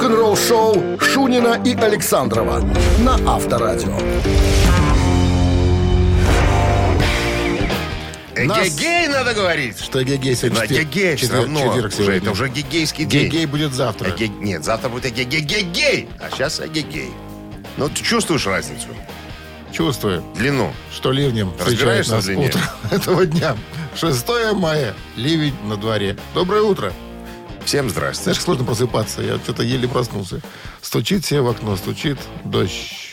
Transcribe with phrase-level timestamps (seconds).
[0.00, 2.60] Рок-н-ролл-шоу Шунина и Александрова
[3.00, 3.92] на Авторадио.
[8.46, 9.78] Нас- Эгегей надо говорить.
[9.78, 10.60] Что гегей сегодня?
[10.60, 11.60] Да, четверг- гегей все четверг- равно.
[11.60, 13.26] четверг Уже, это уже гегейский день.
[13.26, 14.08] Гегей будет завтра.
[14.08, 16.08] Эге- Нет, завтра будет эгегей.
[16.18, 17.10] А сейчас эгегей.
[17.76, 18.86] Ну, ты чувствуешь разницу?
[19.70, 20.72] Чувствую, Длину.
[20.94, 22.50] что ливнем Разбираешься нас в длине?
[22.90, 23.54] этого дня.
[23.94, 24.94] 6 мая.
[25.16, 26.16] Ливень на дворе.
[26.34, 26.90] Доброе утро.
[27.70, 28.24] Всем здрасте.
[28.24, 29.22] Знаешь, сложно просыпаться.
[29.22, 30.40] Я что-то еле проснулся.
[30.82, 33.12] Стучит себе в окно, стучит дождь.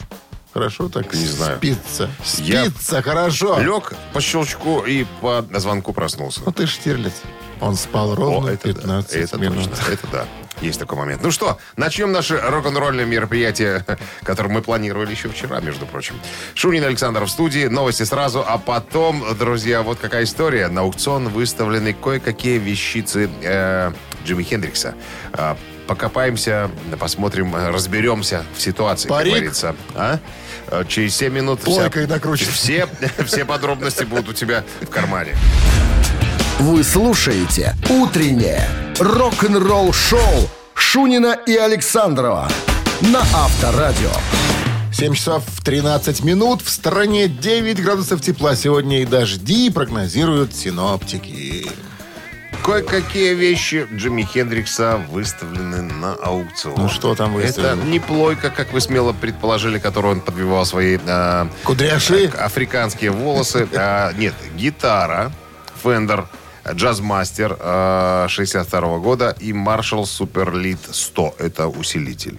[0.52, 1.14] Хорошо так?
[1.14, 1.58] Не знаю.
[1.58, 2.10] Спится.
[2.40, 3.60] Я- Спится хорошо.
[3.60, 6.42] Лег по щелчку и по звонку проснулся.
[6.44, 7.14] Ну ты ж Штирлиц.
[7.62, 9.20] Он спал ровно О, это 15 да.
[9.20, 9.70] Это минут.
[9.70, 9.92] точно.
[9.92, 10.26] Это да.
[10.60, 11.22] Есть такой момент.
[11.22, 13.86] Ну что, начнем наше рок-н-ролльное мероприятие,
[14.24, 16.16] которое мы планировали еще вчера, между прочим.
[16.56, 17.68] Шунин Александр в студии.
[17.68, 18.44] Новости сразу.
[18.44, 20.68] А потом, друзья, вот какая история.
[20.70, 23.92] На аукцион выставлены кое-какие вещицы э,
[24.28, 24.94] Джимми Хендрикса.
[25.34, 29.34] А, покопаемся, посмотрим, разберемся в ситуации, Парик?
[29.34, 29.76] как говорится.
[29.96, 30.20] А?
[30.68, 31.62] Э, Через 7 минут...
[31.62, 32.48] вся- Плойкой накручен.
[32.52, 32.88] все,
[33.26, 35.36] все подробности будут у тебя в кармане.
[36.60, 38.68] Вы слушаете «Утреннее
[39.00, 42.50] рок-н-ролл-шоу» Шунина и Александрова
[43.02, 44.12] на Авторадио.
[44.94, 46.62] 7 часов 13 минут.
[46.64, 48.56] В стране 9 градусов тепла.
[48.56, 51.68] Сегодня и дожди прогнозируют синоптики.
[52.64, 56.76] Кое-какие вещи Джимми Хендрикса выставлены на аукцион.
[56.78, 57.82] Ну, что там выставлено?
[57.82, 62.26] Это не плойка, как вы смело предположили, которую он подбивал свои э, Кудряши?
[62.26, 63.68] э, африканские волосы.
[63.74, 65.32] А, нет, гитара,
[65.84, 66.26] Fender,
[66.74, 71.36] Джазмастер э, 62 года и Super Lead 100.
[71.40, 72.38] Это усилитель.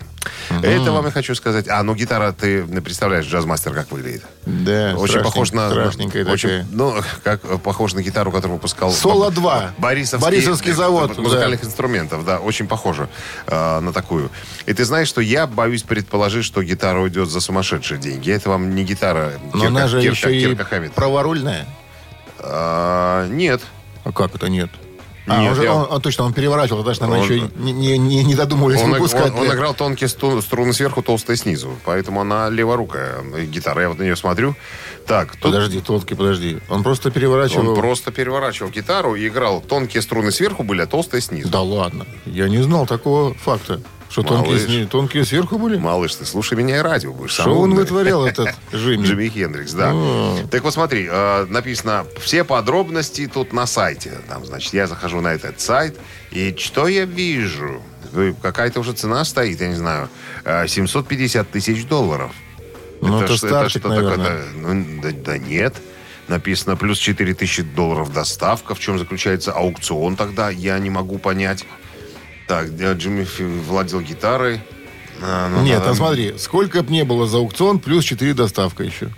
[0.63, 1.69] Это вам я хочу сказать.
[1.69, 4.23] А, ну гитара, ты представляешь, Джазмастер как выглядит?
[4.47, 5.71] Да, Очень похож на...
[5.71, 6.67] Страшненькая очень, такая.
[6.73, 8.91] Ну, как э, похож на гитару, которую выпускал...
[8.93, 9.75] Соло 2.
[9.79, 13.09] Борисовский, Борисовский завод, э, Музыкальных инструментов, да, очень похоже
[13.47, 14.31] э, на такую.
[14.67, 18.31] И ты знаешь, что я боюсь предположить, что гитара уйдет за сумасшедшие деньги.
[18.31, 20.93] Это вам не гитара Но Кирка, она же Кирка- еще и Кирка Хаммет.
[20.93, 21.67] праворульная.
[22.39, 23.63] А, нет.
[24.09, 24.71] А как это нет?
[25.27, 27.73] А, Нет, он, же- я- он- он точно, он переворачивал, даже, наверное, Он- еще не,
[27.73, 29.33] не, не, не додумывались Он, выпускать.
[29.35, 31.69] он- он играл тонкие стру- струны сверху, толстые снизу.
[31.85, 33.83] Поэтому она леворукая э, гитара.
[33.83, 34.57] Я вот на нее смотрю.
[35.07, 36.59] Так, тут Подожди, тонкий, подожди.
[36.71, 37.69] Он просто переворачивал.
[37.69, 39.61] он просто переворачивал гитару и играл.
[39.61, 41.51] Тонкие струны сверху были, а толстые снизу.
[41.51, 42.07] Да ладно.
[42.25, 43.83] Я не знал такого факта.
[44.09, 44.89] Что тонкие, Малыш.
[44.91, 45.77] тонкие сверху были?
[45.77, 47.33] Малыш, ты слушай меня и радио будешь.
[47.33, 49.05] Что он вытворял, этот Джимми?
[49.05, 49.91] Джимми Хендрикс, да.
[49.93, 50.39] О.
[50.51, 54.13] Так вот смотри, э, написано все подробности тут на сайте.
[54.29, 55.99] Там, значит, я захожу на этот сайт,
[56.31, 57.83] и что я вижу?
[58.41, 60.09] Какая-то уже цена стоит, я не знаю,
[60.45, 62.33] э, 750 тысяч долларов.
[63.03, 64.17] Ну, это ж- стартик, такое?
[64.17, 64.43] наверное.
[64.57, 65.75] Ну, да, да нет.
[66.29, 68.75] Написано плюс 4 тысячи долларов доставка.
[68.75, 71.65] В чем заключается аукцион тогда, я не могу понять.
[72.49, 73.27] Так, Джимми
[73.67, 74.61] владел гитарой.
[75.23, 79.11] А, ну, Нет, а смотри, сколько бы не было за аукцион, плюс 4 доставка еще.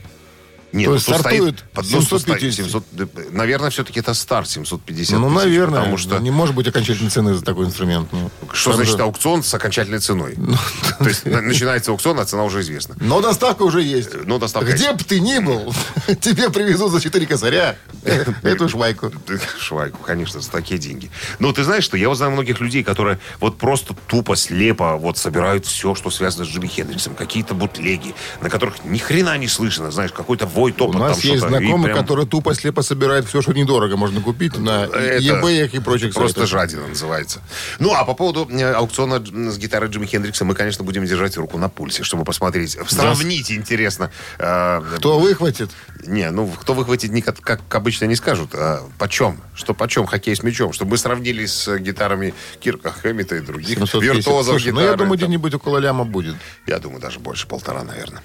[0.72, 2.66] Нет, То есть стартует стоит, под- тут стоит 750.
[2.66, 5.80] 700, да, наверное, все-таки это старт 750 ну, тысяч, наверное.
[5.80, 8.08] Потому что, Не может быть окончательной цены за такой инструмент.
[8.12, 10.34] Ну, что значит же- аукцион с окончательной ценой?
[10.36, 10.56] Ну,
[10.98, 12.96] То есть на- начинается аукцион, а цена уже известна.
[13.00, 14.10] Но доставка уже есть.
[14.24, 15.74] Ну, доставка Где бы ты ни был,
[16.20, 17.76] тебе привезут за 4 косаря
[18.42, 19.12] эту швайку.
[19.58, 21.10] Швайку, конечно, за такие деньги.
[21.38, 25.18] Но ты знаешь, что я вот знаю многих людей, которые вот просто тупо, слепо вот
[25.18, 27.14] собирают все, что связано с Джимми Хендриксом.
[27.14, 29.90] Какие-то бутлеги, на которых ни хрена не слышно.
[29.90, 33.42] Знаешь, какой-то вой, У топот нас там есть знакомый, прям который тупо слепо собирает все,
[33.42, 36.50] что недорого можно купить на Это eBay и прочих Просто сайтах.
[36.50, 37.40] жадина называется.
[37.78, 41.58] Ну, а по поводу э, аукциона с гитарой Джимми Хендрикса мы, конечно, будем держать руку
[41.58, 42.76] на пульсе, чтобы посмотреть.
[42.88, 44.10] Сравнить интересно.
[44.38, 45.70] э, Кто выхватит?
[46.06, 48.50] Не, ну, кто выхватит, как, как обычно не скажут.
[48.54, 49.40] А почем?
[49.54, 50.06] Что почем?
[50.06, 50.72] Хоккей с мячом.
[50.72, 54.16] Чтобы мы сравнили с гитарами Кирка Хэммита и других 750.
[54.16, 54.90] виртуозов Слушай, ну гитары.
[54.92, 56.34] я думаю, где-нибудь около ляма будет.
[56.66, 58.22] я думаю, даже больше полтора, наверное.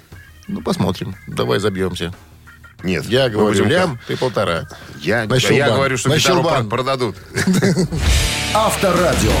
[0.48, 1.14] Ну, посмотрим.
[1.26, 2.12] Давай забьемся.
[2.82, 3.04] Нет.
[3.06, 4.68] Я мы говорю лям, ты полтора.
[5.00, 6.68] Я, На я говорю, что На гитару щелбан.
[6.68, 7.16] про- продадут.
[8.54, 9.32] Авторадио.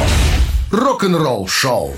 [0.72, 1.94] Рок-н-ролл-шоу.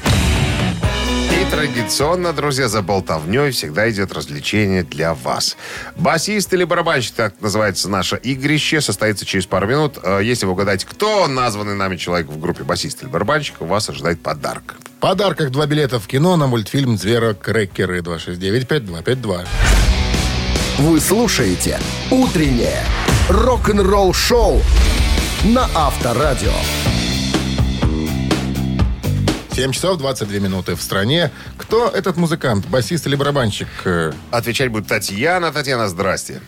[1.31, 5.56] И традиционно, друзья, за болтовней всегда идет развлечение для вас.
[5.97, 9.99] Басист или барабанщик, так называется наше игрище, состоится через пару минут.
[10.03, 14.21] Э, Если вы угадаете, кто названный нами человек в группе басист или барабанщик, вас ожидает
[14.21, 14.75] подарок.
[15.00, 19.47] Подарках два билета в кино на мультфильм «Зверокрекеры» 269-5252.
[20.79, 21.79] Вы слушаете
[22.11, 22.83] «Утреннее
[23.29, 24.61] рок-н-ролл-шоу»
[25.45, 26.53] на Авторадио.
[29.53, 31.31] 7 часов 22 минуты в стране.
[31.56, 32.67] Кто этот музыкант?
[32.67, 33.69] Басист или барабанщик?
[34.33, 35.53] Отвечать будет Татьяна.
[35.53, 36.41] Татьяна, здрасте.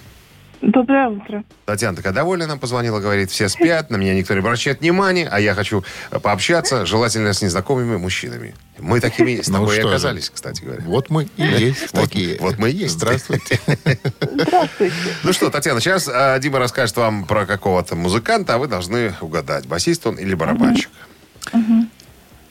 [0.62, 1.42] Доброе утро.
[1.64, 5.40] Татьяна такая довольна нам позвонила, говорит, все спят, на меня никто не обращает внимания, а
[5.40, 5.82] я хочу
[6.22, 8.54] пообщаться, желательно с незнакомыми мужчинами.
[8.78, 9.94] Мы такими с Ну тобой и что же.
[9.94, 10.82] оказались, кстати говоря.
[10.84, 12.36] Вот мы и есть Вот- такие.
[12.40, 12.94] вот мы и есть.
[12.94, 13.58] Здравствуйте.
[14.20, 14.94] Здравствуйте.
[15.24, 19.66] Ну что, Татьяна, сейчас а, Дима расскажет вам про какого-то музыканта, а вы должны угадать,
[19.66, 20.90] басист он или барабанщик.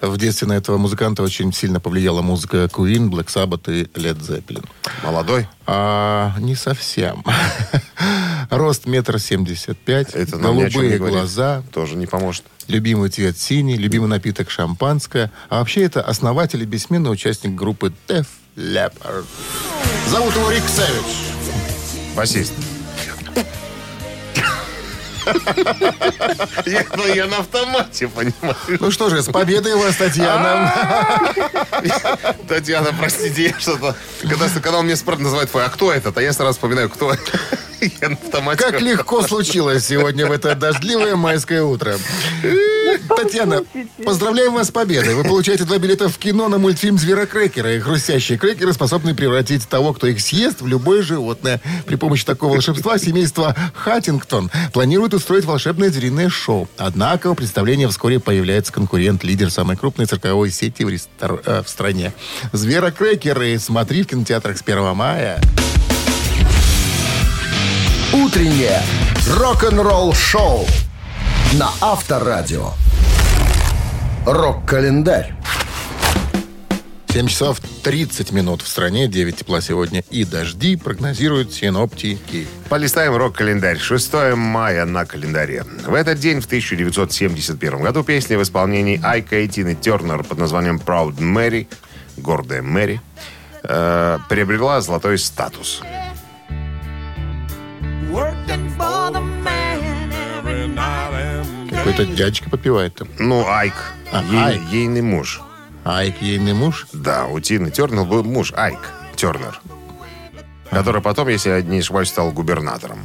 [0.01, 4.65] В детстве на этого музыканта очень сильно повлияла музыка Queen, Black Sabbath и Led Zeppelin.
[5.03, 5.47] Молодой?
[5.67, 7.23] А, не совсем.
[8.49, 12.43] Рост метр семьдесят пять, голубые глаза, Тоже не поможет.
[12.67, 15.31] любимый цвет синий, любимый напиток шампанское.
[15.49, 18.25] А вообще это основатель и бессменный участник группы Def
[18.55, 19.25] Leppard.
[20.07, 22.15] Зовут его Рик Сэвидж.
[22.15, 22.53] Басист.
[26.65, 28.57] Я, ну, я на автомате, понимаешь?
[28.79, 30.73] Ну что же, с победой вас, Татьяна.
[32.47, 33.95] Татьяна, простите, я что-то...
[34.21, 36.17] Когда, когда он мне называет а кто этот?
[36.17, 37.39] А я сразу вспоминаю, кто это.
[37.81, 38.63] Я на автомате.
[38.63, 41.97] Как легко случилось сегодня в это дождливое майское утро.
[43.15, 43.63] Татьяна,
[44.03, 45.13] поздравляем вас с победой.
[45.15, 47.79] Вы получаете два билета в кино на мультфильм «Зверокрекеры».
[47.79, 51.61] Хрустящие крекеры способны превратить того, кто их съест, в любое животное.
[51.85, 56.67] При помощи такого волшебства семейство Хаттингтон планирует устроить волшебное звериное шоу.
[56.77, 61.69] Однако у представления вскоре появляется конкурент, лидер самой крупной цирковой сети в, рестор- э, в
[61.69, 62.13] стране.
[62.51, 63.57] «Зверокрекеры».
[63.59, 65.39] Смотри в кинотеатрах с 1 мая.
[68.11, 68.81] Утреннее
[69.37, 70.65] рок-н-ролл-шоу
[71.53, 72.71] на Авторадио.
[74.25, 75.35] Рок-календарь.
[77.09, 82.47] 7 часов 30 минут в стране, 9 тепла сегодня и дожди, прогнозируют синоптики.
[82.67, 83.77] Полистаем рок-календарь.
[83.77, 85.63] 6 мая на календаре.
[85.85, 90.81] В этот день, в 1971 году, песня в исполнении Айка и Тины Тернер под названием
[90.83, 91.67] «Proud Mary»,
[92.17, 93.01] «Гордая Мэри»,
[93.61, 95.83] э, приобрела золотой статус.
[101.71, 103.07] Какой-то дядечка попивает там.
[103.19, 103.73] Ну, Айк,
[104.11, 104.61] А, ей- Айк.
[104.71, 105.41] ейный муж.
[105.85, 106.87] Айк ейный муж.
[106.93, 108.79] Да, у Тины Тернер был муж Айк
[109.15, 109.59] Тернер,
[110.69, 112.99] который потом, если я не ошибаюсь, стал губернатором.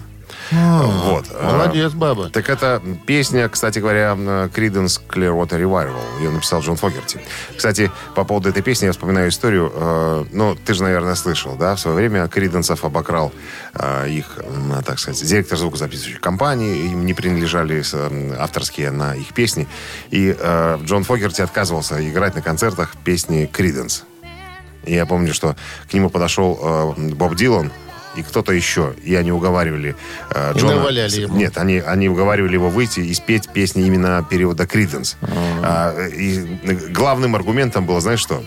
[0.50, 1.26] Вот.
[1.32, 2.30] А, Молодец, баба.
[2.30, 6.20] Так это песня, кстати говоря, Creedence Clearwater Revival.
[6.20, 7.20] Ее написал Джон Фогерти.
[7.56, 9.72] Кстати, по поводу этой песни я вспоминаю историю.
[9.74, 11.74] э, ну, ты же, наверное, слышал, да?
[11.74, 13.32] В свое время Криденсов обокрал
[13.74, 14.38] э, их,
[14.84, 16.86] так сказать, директор звукозаписывающей компании.
[16.90, 17.82] Им не принадлежали
[18.38, 19.66] авторские на их песни.
[20.10, 24.04] И э, Джон Фогерти отказывался играть на концертах песни Криденс.
[24.86, 25.56] Я помню, что
[25.90, 27.72] к нему подошел Боб Дилан
[28.16, 28.94] и кто-то еще.
[29.02, 29.96] И они уговаривали
[30.30, 30.76] э, И Джона...
[30.76, 31.36] наваляли ему.
[31.36, 35.16] Нет, они, они уговаривали его выйти и спеть песни именно периода Криденс.
[36.16, 36.58] и
[36.90, 38.42] главным аргументом было, знаешь что?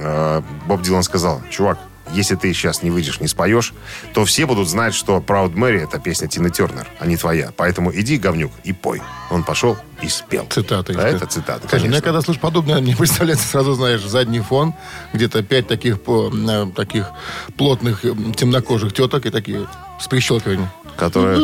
[0.00, 1.78] Э, Боб Дилан сказал, чувак,
[2.12, 3.74] если ты сейчас не выйдешь, не споешь,
[4.14, 7.50] то все будут знать, что Proud Mary это песня Тины Тернер, а не твоя.
[7.56, 9.02] Поэтому иди, говнюк, и пой.
[9.30, 10.46] Он пошел и спел.
[10.48, 10.92] Цитата.
[10.96, 12.02] А это цитата, Слушай, ну, я конечно.
[12.02, 14.74] когда слышу подобное, мне представляется сразу, знаешь, задний фон,
[15.12, 17.10] где-то пять таких, э, таких
[17.56, 18.02] плотных
[18.36, 19.66] темнокожих теток и такие
[20.00, 20.68] с прищелкиванием.
[20.98, 21.38] Которая,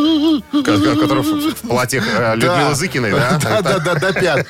[0.50, 3.38] ко- ко- которая в платьях э, Людмилы Зыкиной, да?
[3.44, 4.46] Да, да, да, до пят.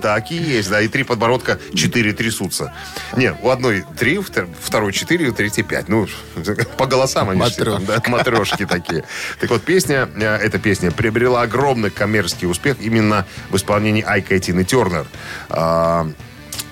[0.00, 0.82] Так и есть, да.
[0.82, 2.74] И три подбородка, четыре трясутся.
[3.16, 4.20] Не, у одной три,
[4.60, 5.88] второй четыре, у третьей пять.
[5.88, 6.06] Ну,
[6.76, 9.04] по голосам они все да, матрешки такие.
[9.40, 14.40] Так вот, песня, э, эта песня приобрела огромный коммерческий успех именно в исполнении Айка и
[14.40, 15.06] Тины Тернер.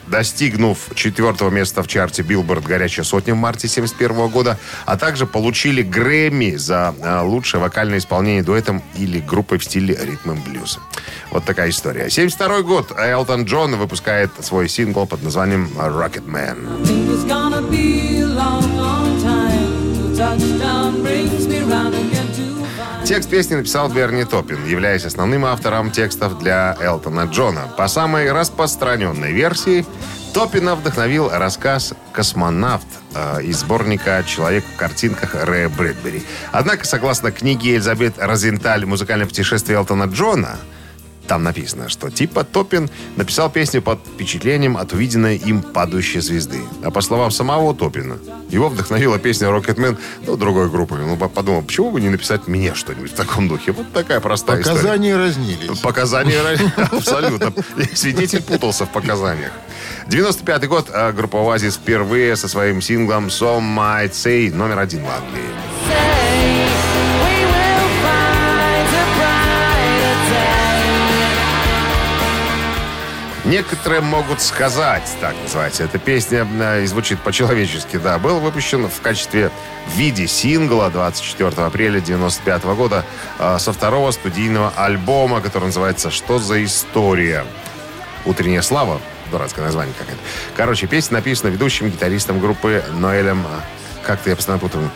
[0.07, 5.83] Достигнув четвертого места в чарте Билборд «Горячая сотня» в марте 71 года, а также получили
[5.83, 10.79] Грэмми за а, лучшее вокальное исполнение дуэтом или группой в стиле ритм и блюз.
[11.31, 12.11] Вот такая история.
[12.11, 12.93] 72 год.
[12.97, 16.59] Элтон Джон выпускает свой сингл под названием «Rocket Man».
[20.15, 22.24] Touchdown brings me round again.
[23.05, 27.69] Текст песни написал Берни Топпин, являясь основным автором текстов для Элтона Джона.
[27.77, 29.85] По самой распространенной версии,
[30.33, 36.25] Топпина вдохновил рассказ «Космонавт» э, из сборника «Человек в картинках» Рэя Брэдбери.
[36.51, 40.57] Однако, согласно книге Элизабет Розенталь «Музыкальное путешествие Элтона Джона»,
[41.27, 46.61] там написано, что типа Топпин написал песню под впечатлением от увиденной им падающей звезды.
[46.83, 48.19] А по словам самого Топпина,
[48.51, 50.97] его вдохновила песня «Рокетмен» ну, другой группы.
[50.97, 53.73] Ну, по- подумал, почему бы не написать мне что-нибудь в таком духе?
[53.73, 54.77] Вот такая простая история.
[54.77, 55.79] Показания разнились.
[55.81, 56.41] Показания
[56.77, 57.53] абсолютно.
[57.95, 59.53] Свидетель путался в показаниях.
[60.07, 65.09] 95 год а, группа «Оазис» впервые со своим синглом «Some Might Say» номер один в
[65.09, 66.14] Англии.
[73.45, 75.85] Некоторые могут сказать, так называется.
[75.85, 78.19] Эта песня э, и звучит по-человечески, да.
[78.19, 79.51] Был выпущен в качестве
[79.87, 83.05] в виде сингла 24 апреля 95 года
[83.39, 87.45] э, со второго студийного альбома, который называется «Что за история?».
[88.25, 88.99] «Утренняя слава».
[89.31, 90.23] Дурацкое название какое-то.
[90.57, 93.43] Короче, песня написана ведущим гитаристом группы Ноэлем...
[93.43, 94.91] э, Как-то я постоянно путаю.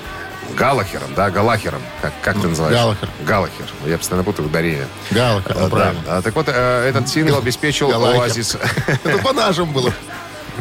[0.59, 1.81] Галахером, да, Галахером.
[2.03, 2.75] Как, как ты называешь?
[2.77, 3.09] Галахер.
[3.25, 3.67] Галахер.
[3.87, 4.89] Я постоянно путаю ударение.
[5.11, 6.03] Галахер, А, правильно.
[6.05, 6.23] да.
[6.23, 8.21] Так вот, э, этот сингл обеспечил Галахер.
[8.23, 8.57] оазис...
[9.05, 9.93] Это по-нашему было.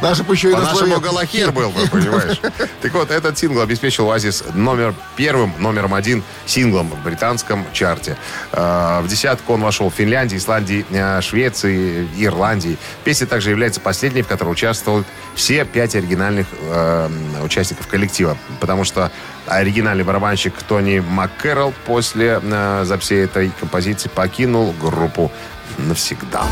[0.02, 2.40] Наши бы еще и на По-нашему слове- Галахер был бы, понимаешь?
[2.82, 8.16] Так вот, этот сингл обеспечил Оазис номер первым, номером один синглом в британском чарте.
[8.52, 12.78] Э, В десятку он вошел в Финляндии, Исландии, э, Швеции, Ирландии.
[13.04, 17.10] Песня также является последней, в которой участвовают все пять оригинальных э,
[17.44, 18.38] участников коллектива.
[18.60, 19.12] Потому что
[19.48, 22.40] оригинальный барабанщик Тони МакКэрролл после
[22.84, 25.32] записи этой композиции покинул группу
[25.78, 26.44] навсегда.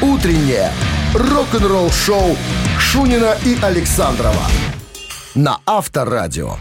[0.00, 0.72] Утреннее
[1.14, 2.36] рок-н-ролл-шоу
[2.78, 4.46] Шунина и Александрова
[5.34, 6.56] на Авторадио.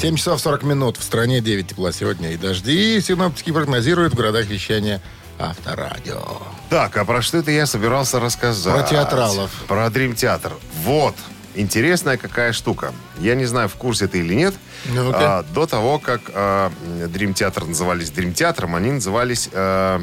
[0.00, 0.96] 7 часов 40 минут.
[0.96, 3.00] В стране 9 тепла сегодня и дожди.
[3.00, 5.00] Синоптики прогнозируют в городах вещания
[5.38, 6.22] Авторадио.
[6.70, 8.74] Так, а про что это я собирался рассказать?
[8.74, 9.50] Про театралов.
[9.66, 10.52] Про Дрим Театр.
[10.84, 11.14] Вот.
[11.54, 12.92] Интересная какая штука.
[13.18, 14.54] Я не знаю, в курсе ты или нет.
[14.86, 15.38] Ну-ка.
[15.38, 16.72] А, до того, как а,
[17.08, 20.02] Дрим Театр назывались Дрим Театром, они назывались а,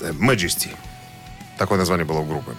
[0.00, 0.68] Majesty.
[1.58, 2.54] Такое название было у группы.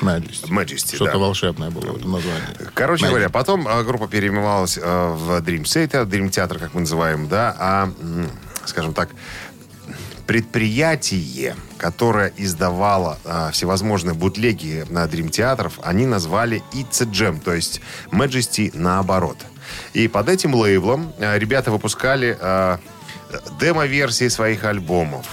[0.00, 0.48] Majesty.
[0.48, 1.18] Majesty, Что-то да.
[1.18, 2.42] волшебное было в этом названии.
[2.74, 3.08] Короче Magic.
[3.08, 7.54] говоря, потом а, группа переименовалась а, в Dream Theater, Dream Theater, как мы называем, да,
[7.58, 7.92] а,
[8.64, 9.10] скажем так,
[10.28, 17.80] предприятие, которое издавало а, всевозможные бутлеги на Dream театров, они назвали a Jam, то есть
[18.12, 19.38] Majesty наоборот.
[19.94, 22.78] И под этим лейблом а, ребята выпускали а,
[23.58, 25.26] демо-версии своих альбомов.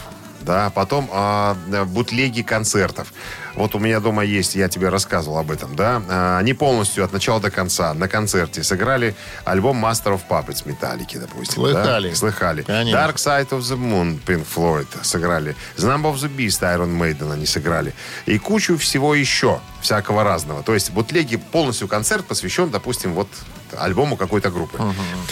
[0.46, 3.12] Да, потом а, да, бутлеги концертов.
[3.56, 6.04] Вот у меня дома есть, я тебе рассказывал об этом, да.
[6.08, 11.18] А, они полностью от начала до конца на концерте сыграли альбом Master of Puppets Металлики,
[11.18, 11.64] допустим.
[11.64, 11.72] да?
[11.72, 12.14] Слыхали.
[12.14, 12.62] Слыхали.
[12.62, 12.98] Конечно.
[12.98, 15.56] Dark Side of the Moon Pink Floyd сыграли.
[15.78, 17.94] The Number of the Beast Iron Maiden они сыграли.
[18.28, 20.62] И кучу всего еще, всякого разного.
[20.62, 23.30] То есть бутлеги, полностью концерт посвящен, допустим, вот
[23.76, 24.80] альбому какой-то группы.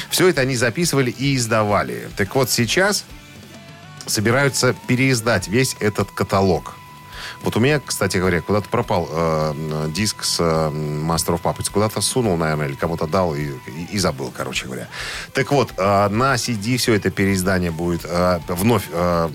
[0.09, 2.09] Все это они записывали и издавали.
[2.17, 3.05] Так вот сейчас
[4.05, 6.75] собираются переиздать весь этот каталог.
[7.41, 11.69] Вот у меня, кстати говоря, куда-то пропал э, диск с э, Master of Puppets.
[11.71, 14.87] Куда-то сунул, наверное, или кому-то дал и, и- и забыл, короче говоря.
[15.33, 19.29] Так вот, э, на CD все это переиздание будет э, вновь э,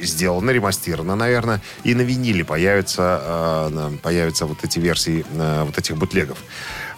[0.00, 5.96] сделано, ремастировано, наверное, и на виниле появятся, э, появятся вот эти версии э, вот этих
[5.96, 6.38] бутлегов.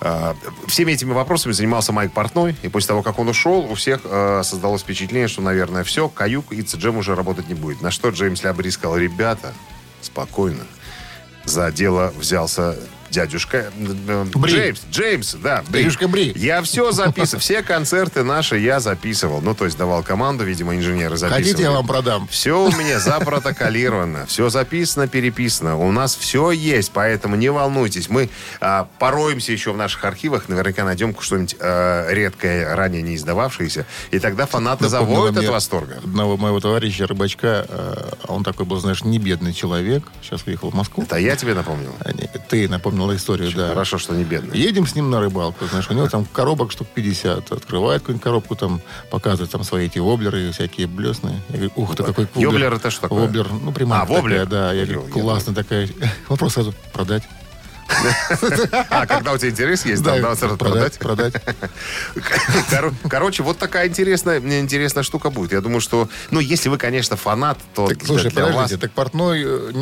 [0.01, 0.35] Э,
[0.67, 4.83] Всеми этими вопросами занимался Майк Портной, и после того, как он ушел, у всех создалось
[4.83, 7.81] впечатление, что, наверное, все, Каюк и Джем уже работать не будет.
[7.81, 9.55] На что Джеймс Лябри сказал, ребята,
[10.01, 10.65] спокойно,
[11.45, 12.77] за дело взялся
[13.11, 14.53] дядюшка э, Бри.
[14.53, 14.81] Джеймс.
[14.91, 15.63] Джеймс, да.
[15.69, 15.83] Бри.
[15.83, 16.33] Дядюшка Бри.
[16.37, 17.41] Я все записывал.
[17.41, 19.41] Все концерты наши я записывал.
[19.41, 21.45] Ну, то есть давал команду, видимо, инженеры записывали.
[21.45, 22.29] Хотите, я вам продам?
[22.29, 25.77] Все у меня запротоколировано, все записано, переписано.
[25.77, 28.09] У нас все есть, поэтому не волнуйтесь.
[28.09, 33.87] Мы а, пороемся еще в наших архивах, наверняка найдем что-нибудь а, редкое, ранее не издававшееся,
[34.11, 35.99] и тогда фанаты Напомнило завоют от восторга.
[35.99, 40.05] Одного моего товарища Рыбачка, э, он такой был, знаешь, не бедный человек.
[40.23, 41.03] Сейчас уехал в Москву.
[41.03, 41.95] Это я тебе напомнил?
[42.01, 42.29] А, не,
[42.99, 43.69] Ты напомнила историю, да.
[43.69, 44.59] Хорошо, что не бедный.
[44.59, 47.53] Едем с ним на рыбалку, знаешь, у него там коробок штук 50.
[47.53, 51.41] Открывает какую-нибудь коробку, там показывает там свои эти воблеры всякие блесные.
[51.49, 52.49] Я говорю, ух ты, какой воблер.
[52.51, 53.21] Воблер это что такое?
[53.21, 54.45] Воблер, ну, приманка А, воблер?
[54.45, 54.73] такая, да.
[54.73, 55.89] Я говорю, классно такая.
[56.29, 57.23] Вопрос сразу, продать?
[58.91, 60.99] А, когда у тебя интерес есть, там, да, сразу продать?
[60.99, 61.35] продать.
[62.71, 65.53] Коро- Короче, вот такая интересная, мне интересная штука будет.
[65.53, 68.81] Я думаю, что, ну, если вы, конечно, фанат, то Так, слушай, для подождите, вас...
[68.81, 69.73] так портной э,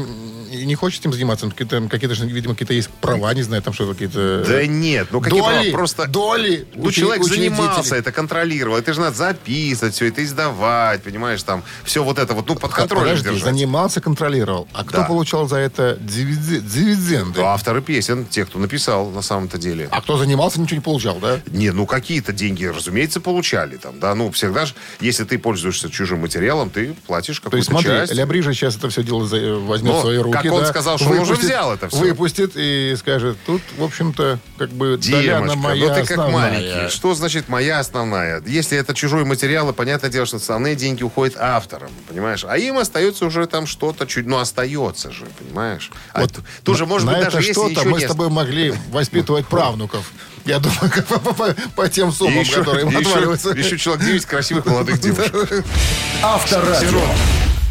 [0.65, 1.47] не хочет этим заниматься?
[1.47, 4.45] Он Какие-то, какие-то видимо, какие-то есть права, не знаю, там что какие-то...
[4.47, 5.71] Да нет, ну какие доли, права?
[5.73, 6.07] Просто...
[6.07, 6.67] доли.
[6.75, 8.79] Ну, человек занимался, это контролировал.
[8.79, 12.73] Это же надо записывать все это, издавать, понимаешь, там, все вот это вот, ну, под
[12.73, 14.69] контролем Подожди, занимался, контролировал.
[14.73, 17.41] А кто получал за это дивиденды?
[17.41, 19.89] Ну, Авторы песен, те, кто написал на самом-то деле.
[19.91, 21.41] А кто занимался, ничего не получал, да?
[21.47, 24.15] Не, ну какие-то деньги, разумеется, получали там, да.
[24.15, 28.43] Ну, всегда же, если ты пользуешься чужим материалом, ты платишь То есть, какую-то смотри, часть.
[28.47, 30.37] Же сейчас это все дело э, возьмет Ну, в свои руки.
[30.43, 32.01] как он да, сказал, что он уже взял это всё.
[32.01, 36.51] Выпустит и скажет, тут, в общем-то, как бы Демочка, моя ну ты как основная.
[36.51, 36.95] маленький.
[36.95, 38.43] Что значит моя основная?
[38.47, 42.45] Если это чужой материал, и понятное дело, что основные деньги уходят авторам, понимаешь?
[42.47, 45.91] А им остается уже там что-то чуть, ну остается же, понимаешь?
[46.13, 48.75] А Вот т- тут же, может на быть, даже если что-то мы с тобой могли
[48.91, 50.11] воспитывать правнуков.
[50.45, 53.51] Я думаю, как по, по- по тем суммам, еще, которые им еще- отваливаются.
[53.51, 55.65] еще человек 9 красивых молодых девушек.
[56.23, 57.01] Авторадио.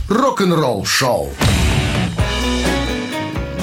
[0.10, 1.34] Рок-н-ролл шоу.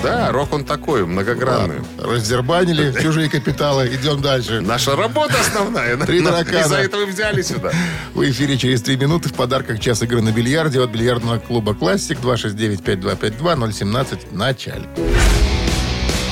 [0.02, 1.76] Да, рок он такой, многогранный.
[1.96, 3.86] Раздербанили чужие капиталы.
[3.94, 4.60] Идем дальше.
[4.60, 5.96] Наша работа основная.
[5.98, 6.58] Три На- таракана.
[6.64, 7.70] Из-за этого и взяли сюда.
[8.12, 12.18] В эфире через три минуты в подарках час игры на бильярде от бильярдного клуба «Классик»
[12.18, 14.88] 269-5252-017 в начале.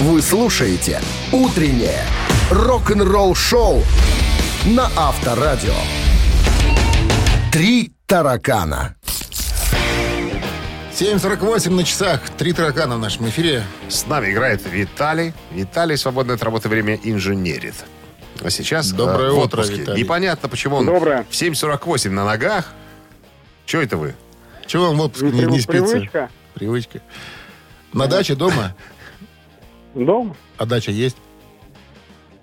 [0.00, 0.98] Вы слушаете
[1.30, 2.00] «Утреннее
[2.50, 3.82] рок-н-ролл-шоу»
[4.64, 5.74] на Авторадио.
[7.52, 8.96] «Три таракана».
[10.98, 12.20] 7.48 на часах.
[12.38, 13.62] Три таракана в нашем эфире.
[13.90, 15.34] С нами играет Виталий.
[15.50, 17.74] Виталий свободное от работы время инженерит.
[18.42, 19.82] А сейчас Доброе э, в утро, отпуске.
[19.82, 20.02] Виталий.
[20.02, 21.24] Непонятно, почему он Доброе.
[21.28, 22.72] в 7.48 на ногах.
[23.66, 24.14] Че это вы?
[24.66, 25.92] Чего вам в отпуске не, Прив- не спится?
[25.92, 26.30] Привычка.
[26.54, 27.00] Привычка.
[27.92, 28.74] На даче дома?
[29.94, 31.16] Дом А дача есть?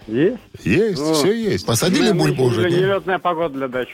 [0.07, 0.37] есть.
[0.63, 1.65] Есть, Ну, все есть.
[1.65, 2.69] Посадили бульбу уже?
[2.69, 2.77] не?
[2.77, 3.91] Нелетная погода для дачи.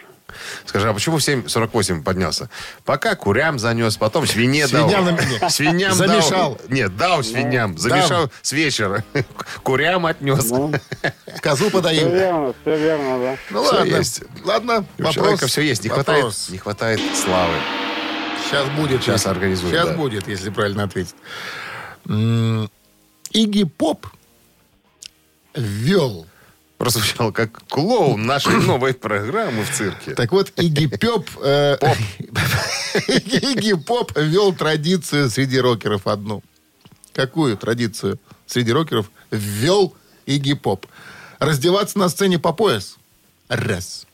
[0.66, 2.50] Скажи, а почему в 7.48 поднялся?
[2.86, 4.90] Пока курям занес, потом свине дал.
[4.90, 5.18] на.
[5.50, 6.56] Свиням Замешал.
[6.56, 6.60] дал.
[6.70, 7.78] Нет, дал свиням.
[7.78, 9.04] Замешал с вечера.
[9.64, 10.50] Курям отнес.
[10.50, 10.72] Ну,
[11.42, 12.10] Козу все подоил.
[12.10, 13.38] верно, все верно, да.
[13.52, 13.96] Ну ладно.
[13.96, 14.22] есть.
[14.44, 15.14] Ладно, У вопрос.
[15.16, 15.84] человека все есть.
[15.84, 17.54] Не хватает, не хватает славы.
[18.46, 19.02] Сейчас будет.
[19.04, 19.96] Сейчас организуем, Сейчас да.
[19.96, 21.16] будет, если правильно ответить.
[23.34, 24.08] Игги Поп
[25.56, 26.28] ввел.
[26.78, 30.16] Прозвучал как клоун нашей новой программы в цирке.
[30.16, 31.30] Так вот, Игги Пеп...
[31.44, 31.78] э,
[33.08, 36.44] Игги Поп ввел традицию среди рокеров одну.
[37.14, 40.86] Какую традицию среди рокеров ввел Игги Поп?
[41.40, 42.98] Раздеваться на сцене по пояс.
[43.48, 44.08] Раз.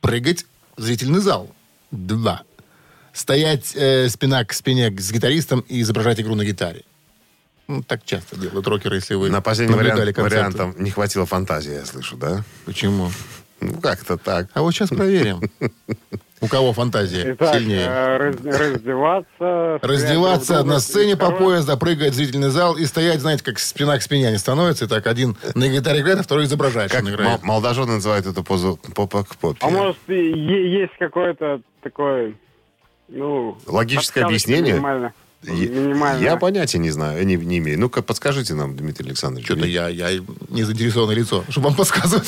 [0.00, 0.46] Прыгать
[0.76, 1.50] в зрительный зал.
[1.90, 2.42] Два.
[3.12, 6.84] Стоять э, спина к спине с гитаристом и изображать игру на гитаре.
[7.66, 11.84] Ну, так часто делают рокеры, если вы На последний вариант, вариантом не хватило фантазии, я
[11.86, 12.44] слышу, да?
[12.66, 13.10] Почему?
[13.60, 14.48] Ну, как-то так.
[14.52, 15.40] А вот сейчас проверим.
[16.40, 17.86] У кого фантазия Итак, сильнее?
[17.86, 19.78] э, раз- раздеваться.
[19.80, 23.96] Раздеваться на сцене по пояс, да, прыгать в зрительный зал и стоять, знаете, как спина
[23.96, 24.84] к спине они становятся.
[24.84, 27.42] И так один на гитаре играет, а второй изображает, что Как играет.
[27.42, 29.58] молодожены называют эту позу попа к попе.
[29.62, 32.34] А может, есть какое-то такое,
[33.08, 33.56] ну...
[33.66, 35.12] Логическое объяснение?
[35.52, 36.22] Минимально.
[36.22, 37.78] Я понятия не знаю, не, не имею.
[37.78, 39.46] Ну-ка, подскажите нам, Дмитрий Александрович.
[39.46, 40.10] Что-то я, я
[40.48, 42.26] не заинтересованное лицо, чтобы вам подсказывать.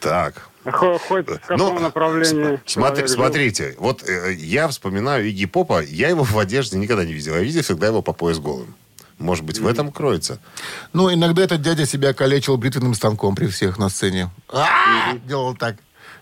[0.00, 0.48] Так.
[0.64, 2.24] Хо- Хоть в каком Ну, направлении.
[2.26, 3.16] См- смотри- жил.
[3.16, 7.34] смотрите, вот э, я вспоминаю Игги Попа, я его в одежде никогда не видел.
[7.34, 8.74] Я видел всегда его по пояс голым.
[9.18, 10.40] Может быть, в этом кроется.
[10.92, 14.30] Ну, иногда этот дядя себя калечил бритвенным станком при всех на сцене.
[14.48, 15.14] А!
[15.26, 15.76] Делал так.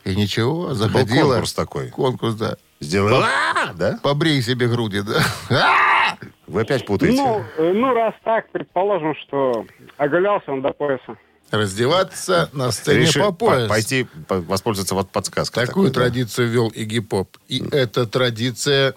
[0.05, 1.29] И ничего, заходила.
[1.31, 1.89] конкурс такой.
[1.91, 2.57] Конкурс, да.
[2.81, 3.99] Сделал, «А!» да?
[4.03, 5.23] Побрей себе груди, да.
[5.51, 6.17] А!
[6.47, 7.17] Вы опять путаете.
[7.17, 9.65] Ну, э, ну, раз так, предположим, что
[9.97, 11.17] оголялся он до пояса.
[11.51, 13.63] Раздеваться на сцене Решил по пояс.
[13.65, 15.67] по- пойти по- воспользоваться вот подсказкой.
[15.67, 16.01] Такую такой, да.
[16.11, 17.37] традицию вел Игги Поп.
[17.49, 18.95] И эта традиция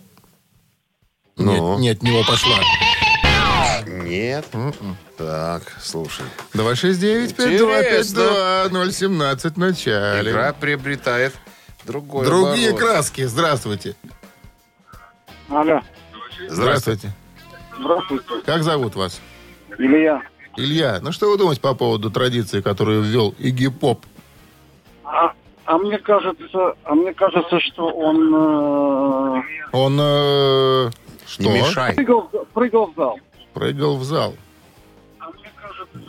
[1.38, 1.76] Ну?
[1.78, 2.58] не, не от него пошла.
[3.86, 4.46] Нет.
[4.54, 4.98] М-м.
[5.18, 6.26] Так, слушай.
[6.54, 10.32] 269-5252-017 в начале.
[10.32, 11.34] Игра приобретает
[11.88, 12.90] другой Другие оборот.
[12.90, 13.24] краски.
[13.26, 13.96] Здравствуйте.
[15.50, 15.82] Алло,
[16.50, 17.14] Здравствуйте.
[17.78, 18.44] здравствуйте.
[18.46, 19.22] Как зовут вас?
[19.78, 20.22] Илья.
[20.58, 24.06] Илья, ну что вы думаете по поводу традиции, которую ввел Игги Поп?
[25.06, 25.32] А,
[25.66, 30.90] а мне кажется, а мне кажется, что он э, Он э,
[31.28, 31.44] что?
[31.44, 31.94] Не мешай.
[31.96, 32.24] прыгал,
[32.54, 33.20] прыгал в зал.
[33.54, 34.36] Прыгал в зал.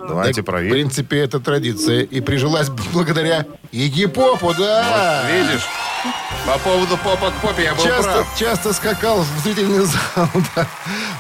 [0.07, 0.73] Давайте Так, В проверим.
[0.73, 5.25] принципе, это традиция и прижилась благодаря Игги Попу, да.
[5.31, 5.63] Видишь?
[6.47, 8.39] По поводу попа к попе я был часто, прав.
[8.39, 10.29] часто скакал в зрительный зал.
[10.57, 10.67] да.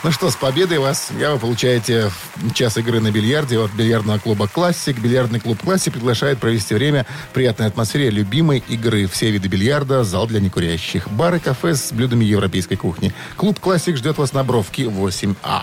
[0.04, 1.08] Ну что, с победой вас.
[1.18, 2.10] Я вы получаете
[2.54, 4.98] час игры на бильярде от бильярдного клуба «Классик».
[5.00, 9.06] Бильярдный клуб «Классик» приглашает провести время в приятной атмосфере любимой игры.
[9.08, 13.12] Все виды бильярда, зал для некурящих, бар и кафе с блюдами европейской кухни.
[13.36, 15.62] Клуб «Классик» ждет вас на Бровке 8А.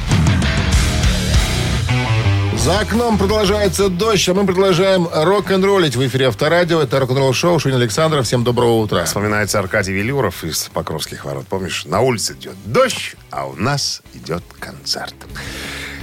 [2.63, 6.79] За окном продолжается дождь, а мы продолжаем рок-н-роллить в эфире Авторадио.
[6.79, 8.23] Это рок-н-ролл шоу Шунин Александров.
[8.27, 9.03] Всем доброго утра.
[9.05, 11.47] Вспоминается Аркадий Велюров из Покровских ворот.
[11.47, 15.15] Помнишь, на улице идет дождь, а у нас идет концерт.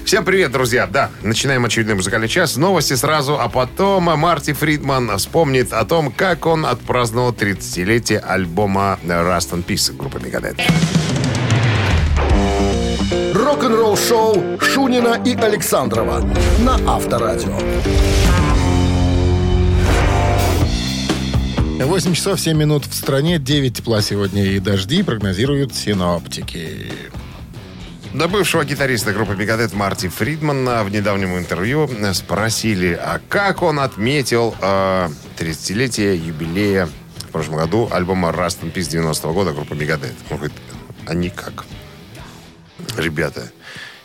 [0.05, 0.88] Всем привет, друзья.
[0.88, 2.57] Да, начинаем очередной музыкальный час.
[2.57, 9.53] Новости сразу, а потом Марти Фридман вспомнит о том, как он отпраздновал 30-летие альбома Rust
[9.53, 10.61] in Peace группы Megadeth.
[13.48, 16.20] Рок-н-ролл-шоу Шунина и Александрова
[16.58, 17.58] на Авторадио.
[21.82, 26.92] 8 часов 7 минут в стране, 9 тепла сегодня и дожди прогнозируют синоптики.
[28.12, 34.54] До бывшего гитариста группы Мегадет Марти Фридмана в недавнем интервью спросили, а как он отметил
[34.61, 35.08] э,
[35.38, 40.12] 30-летие юбилея в прошлом году альбома Rust in Peace 90 года группы Мегадет.
[40.28, 40.56] Он говорит,
[41.06, 41.64] а никак.
[42.96, 43.51] Ребята,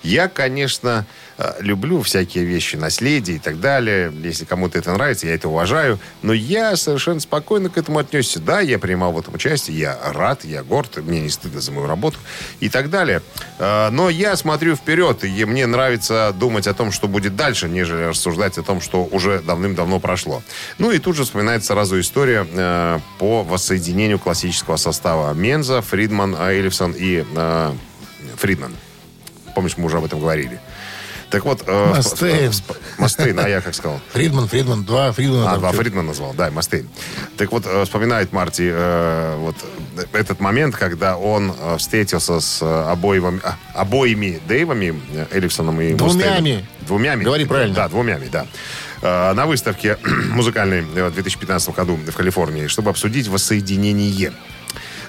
[0.03, 1.05] я, конечно,
[1.37, 4.11] э, люблю всякие вещи, наследие и так далее.
[4.21, 5.97] Если кому-то это нравится, я это уважаю.
[6.21, 8.41] Но я совершенно спокойно к этому отнесся.
[8.41, 11.87] Да, я принимал в этом участие, я рад, я горд, мне не стыдно за мою
[11.87, 12.19] работу
[12.59, 13.21] и так далее.
[13.59, 18.03] Э, Но я смотрю вперед, и мне нравится думать о том, что будет дальше, нежели
[18.03, 20.43] рассуждать о том, что уже давным-давно прошло.
[20.79, 26.93] Ну и тут же вспоминается сразу история э, по воссоединению классического состава Менза, Фридман, Элифсон
[26.97, 27.23] и
[28.37, 28.75] Фридман.
[29.55, 30.59] Помнишь, мы уже об этом говорили.
[31.29, 31.63] Так вот...
[31.65, 32.51] э, Мастейн.
[32.51, 33.99] в- Мастейн, а я как сказал?
[34.13, 35.53] Фридман, Фридман, два Фридмана.
[35.53, 36.87] А, два чё- Фридман назвал, да, Мастейн.
[37.37, 39.55] Так вот, э, вспоминает Марти э, вот
[40.13, 45.93] этот момент, когда он э, встретился с э, обоими, а, обоими Дэйвами, э, Эллифсоном и
[45.93, 46.65] Двумями.
[46.81, 47.23] Двумями.
[47.23, 47.73] Говори правильно.
[47.75, 48.45] Да, двумями, да.
[49.01, 49.97] Э, На выставке
[50.29, 54.33] музыкальной э, в 2015 году в Калифорнии, чтобы обсудить воссоединение.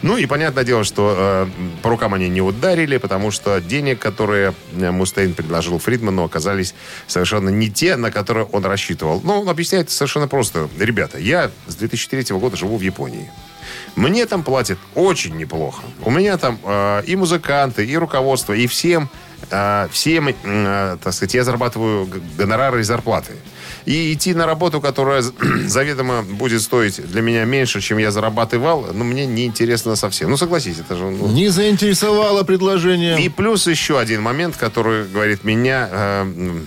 [0.05, 1.47] Ну и понятное дело, что э,
[1.81, 6.75] по рукам они не ударили, потому что денег, которые э, Мустейн предложил Фридману, оказались
[7.07, 9.23] совершенно не те, на которые он рассчитывал.
[9.25, 10.69] Ну, он объясняет совершенно просто.
[10.79, 13.31] Ребята, я с 2003 года живу в Японии.
[13.97, 15.83] Мне там платят очень неплохо.
[16.03, 19.09] У меня там э, и музыканты, и руководство, и всем,
[19.51, 23.33] э, всем, э, так сказать, я зарабатываю гонорары и зарплаты.
[23.87, 25.23] И идти на работу, которая
[25.67, 30.31] заведомо будет стоить для меня меньше, чем я зарабатывал, ну, мне неинтересно совсем.
[30.31, 31.05] Ну, согласись, это же...
[31.05, 33.21] ну, Не заинтересовало предложение.
[33.21, 36.61] и плюс еще один момент, который, говорит, меня, э,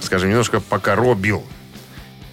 [0.00, 1.44] скажем, немножко покоробил.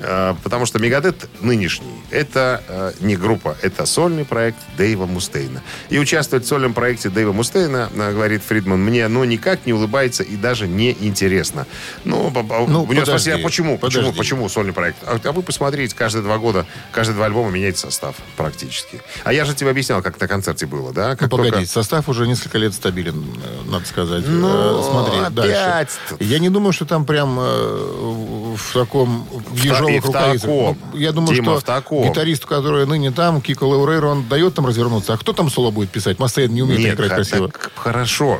[0.03, 5.61] Э, потому что Мегадет нынешний, это э, не группа, это сольный проект Дэйва Мустейна.
[5.89, 10.23] И участвовать в сольном проекте Дэйва Мустейна, э, говорит Фридман, мне ну никак не улыбается
[10.23, 11.67] и даже не интересно.
[12.03, 12.31] Ну,
[12.67, 13.77] Ну, у него спросили, а подожди, почему?
[13.77, 14.17] Почему, подожди.
[14.17, 14.97] почему сольный проект?
[15.03, 19.01] А, а вы посмотрите, каждые два года, каждые два альбома меняется состав практически.
[19.23, 21.11] А я же тебе объяснял, как на концерте было, да?
[21.11, 23.23] Ну, Как погоди, только- состав уже несколько лет стабилен,
[23.65, 24.23] надо сказать.
[24.27, 25.87] Ну, Смотри, опять дальше.
[26.19, 30.41] Я не думаю, что там прям в таком в та- в рукавицах.
[30.41, 30.77] таком.
[30.93, 32.07] Ну, Я думаю, Дима, что таком.
[32.09, 35.13] гитарист, который ныне там, Кико Лаурейро, он дает там развернуться.
[35.13, 36.19] А кто там соло будет писать?
[36.19, 37.47] Мастейн не умеет Нет, играть ха- красиво.
[37.49, 38.39] так хорошо.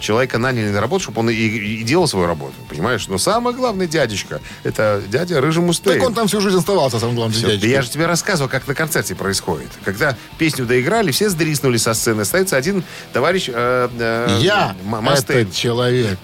[0.00, 3.08] Человека наняли на работу, чтобы он и, и делал свою работу, понимаешь?
[3.08, 5.98] Но самый главный дядечка, это дядя Рыжий Мустейн.
[5.98, 7.40] Так он там всю жизнь оставался, самым главным.
[7.40, 7.70] Да дядечкой.
[7.70, 9.68] я же тебе рассказывал, как на концерте происходит.
[9.82, 12.22] Когда песню доиграли, все сдриснули со сцены.
[12.22, 15.40] Остается один товарищ э, э, Я Мастейн.
[15.42, 16.18] этот человек.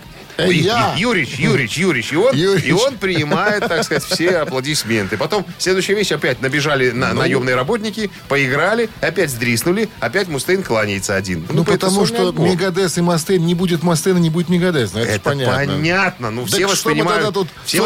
[0.48, 0.94] Э, Я.
[0.96, 2.12] Юрич, Юрич, Юрич.
[2.12, 2.64] И он, Юрич.
[2.64, 5.16] и он принимает, так сказать, все аплодисменты.
[5.16, 7.20] Потом следующая вещь, опять набежали на, Ну.
[7.20, 11.46] наемные работники, поиграли, опять сдриснули, опять Мустейн кланяется один.
[11.50, 12.46] Ну, это потому что альбом.
[12.50, 14.92] Мегадес и Мастейн не будет Мастейна, не будет Мегадес.
[14.92, 15.54] Ну, это, Это понятно.
[15.56, 16.30] понятно.
[16.30, 17.34] Ну, Так все что мы воспринимают...
[17.34, 17.78] тут все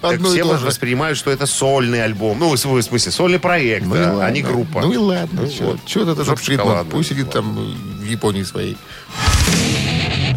[0.00, 2.38] Так одно все воспринимают, что это сольный альбом.
[2.38, 4.80] Ну, в смысле, сольный проект, Ну да, а не группа.
[4.82, 5.42] Ну и ладно.
[5.42, 5.78] Ну вот.
[6.08, 6.66] этот Жопа Фридман?
[6.66, 6.92] шоколадная.
[6.92, 7.54] Пусть сидит там
[8.00, 8.76] в Японии своей.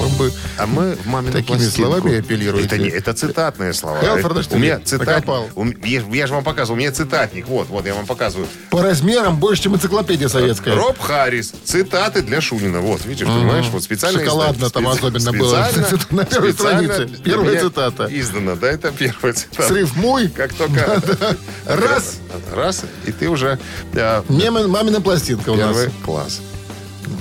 [0.00, 0.32] Он бы...
[0.58, 1.76] А мы в мамину Такими пластинку.
[1.76, 2.66] словами апеллируете.
[2.66, 4.00] Это, не, это цитатные слова.
[4.00, 5.24] Хелфорда, что у меня цитат...
[5.54, 7.46] у я, я же вам показывал, у меня цитатник.
[7.46, 8.48] Вот, вот, я вам показываю.
[8.70, 10.74] По размерам больше, чем энциклопедия советская.
[10.74, 11.52] Роб Харрис.
[11.64, 12.80] Цитаты для Шунина.
[12.80, 13.66] Вот, видишь, понимаешь?
[13.66, 15.68] Вот специально Шоколадно там особенно было.
[16.10, 17.08] На первой странице.
[17.24, 18.08] Первая цитата.
[18.10, 19.68] Издана, да, это первая цитата.
[19.68, 20.28] Срыв мой.
[20.28, 21.02] Как только...
[21.66, 22.16] Раз.
[22.54, 23.58] Раз, и ты уже
[23.92, 25.76] Мема- мамина пластинка у нас.
[25.76, 26.40] первый класс.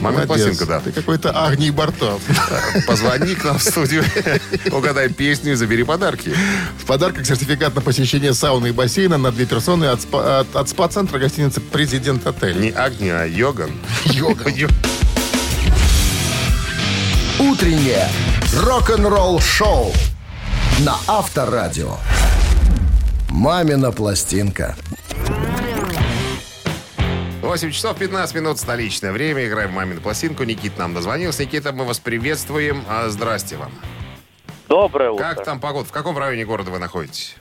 [0.01, 0.27] Молодец.
[0.27, 0.79] пластинка, да.
[0.79, 2.21] Ты какой-то Агний Бартов.
[2.87, 4.03] Позвони к нам в студию,
[4.71, 6.33] угадай песню и забери подарки.
[6.79, 10.69] В подарках сертификат на посещение сауны и бассейна на две персоны от, спа- от- от
[10.69, 12.59] спа-центра гостиницы «Президент Отель».
[12.59, 13.71] Не Агни, а Йоган.
[14.05, 14.53] Йоган.
[17.39, 18.07] Утреннее
[18.55, 19.93] рок-н-ролл шоу
[20.79, 21.97] на Авторадио.
[23.29, 24.75] Мамина пластинка.
[27.41, 29.45] 8 часов 15 минут столичное время.
[29.47, 30.43] Играем в мамину пластинку.
[30.43, 31.43] Никит нам дозвонился.
[31.43, 32.83] Никита, мы вас приветствуем.
[32.87, 33.71] А, Здрасте вам.
[34.69, 35.23] Доброе утро.
[35.23, 35.85] Как там погода?
[35.87, 37.35] В каком районе города вы находитесь?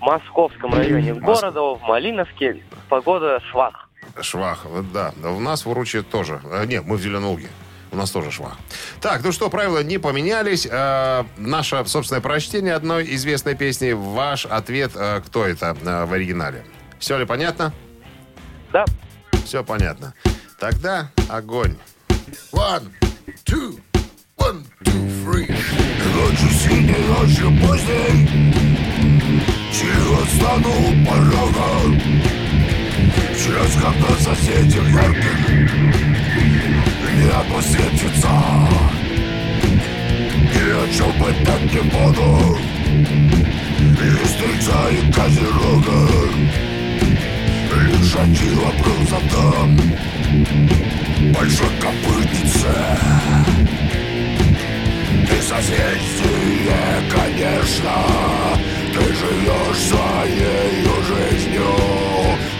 [0.00, 3.88] В московском районе Моск- города, в Малиновске, погода швах.
[4.20, 5.12] Швах, да.
[5.22, 6.40] У нас в Уруче тоже.
[6.50, 7.48] А, Нет, мы в Зеленоуге.
[7.92, 8.56] У нас тоже швах.
[9.02, 10.66] Так, ну что, правила не поменялись.
[10.70, 13.92] А, наше собственное прочтение одной известной песни.
[13.92, 16.64] Ваш ответ, а, кто это а, в оригинале.
[16.98, 17.72] Все ли понятно?
[18.72, 18.86] Да,
[19.44, 20.14] Все понятно.
[20.58, 21.76] Тогда огонь.
[22.52, 22.90] One,
[23.44, 23.78] two,
[24.38, 25.46] one, two, three.
[26.14, 28.52] Ночью синей, ночью поздней
[29.72, 31.68] Тихо стану у порога
[33.36, 35.40] Через когда соседей ярких
[37.14, 38.32] Небо светится
[40.54, 41.30] И о чем бы
[41.72, 42.58] не буду.
[44.00, 44.80] И стрельца
[45.14, 46.71] козерога
[47.74, 49.80] Лишь один вопрос задам
[51.32, 52.74] Большой копытнице
[55.24, 56.76] И соседствие,
[57.10, 57.94] конечно
[58.92, 61.66] Ты живешь своей жизнью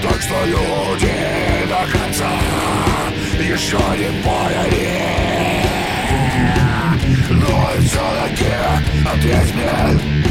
[0.03, 1.13] Так что люди
[1.69, 2.33] до конца
[3.39, 5.13] Еще не поняли
[7.31, 8.53] Но и все-таки
[9.05, 10.22] ответь мне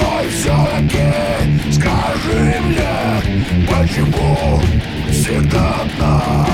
[0.00, 2.94] но все-таки скажи мне,
[3.68, 4.60] почему
[5.10, 6.46] всегда одна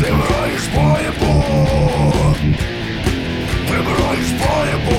[0.00, 1.32] ты бродишь по небу,
[3.68, 4.98] ты бродишь по небу.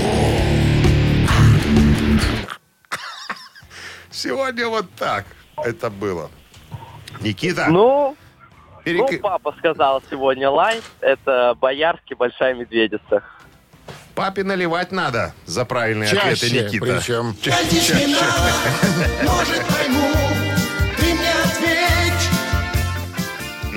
[4.11, 5.25] Сегодня вот так
[5.63, 6.29] это было.
[7.21, 8.15] Никита, Ну,
[8.83, 10.81] перек- ну, папа сказал сегодня лайн.
[11.01, 13.23] Это Боярский, Большая Медведица.
[14.17, 16.85] Папе наливать надо за правильные Чаще, ответы, Никита.
[16.85, 17.37] причем.
[19.21, 20.09] Может, пойму,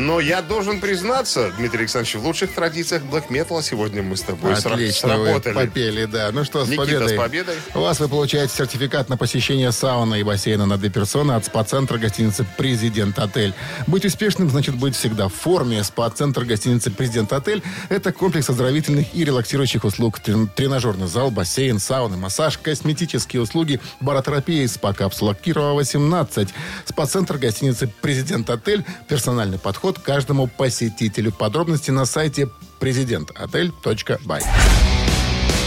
[0.01, 4.55] Но я должен признаться, Дмитрий Александрович, в лучших традициях блэк металла сегодня мы с тобой
[4.55, 5.53] Отлично вы сработали.
[5.55, 6.31] попели, да.
[6.33, 7.09] Ну что, с Никита, победой.
[7.09, 7.55] с победой.
[7.75, 11.99] У вас вы получаете сертификат на посещение сауны и бассейна на две персоны от спа-центра
[11.99, 13.53] гостиницы «Президент Отель».
[13.87, 15.85] Быть успешным значит быть всегда в форме.
[15.85, 20.19] Спа-центр гостиницы «Президент Отель»— это комплекс оздоровительных и релаксирующих услуг.
[20.21, 26.49] Трен- Тренажерный зал, бассейн, сауны, массаж, косметические услуги, баротерапия и спа-капсула Кирова 18.
[26.87, 28.83] Спа-центр гостиницы «Президент Отель».
[29.07, 31.33] Персональный подход к каждому посетителю.
[31.33, 32.49] Подробности на сайте
[32.79, 34.43] президентотель.бай.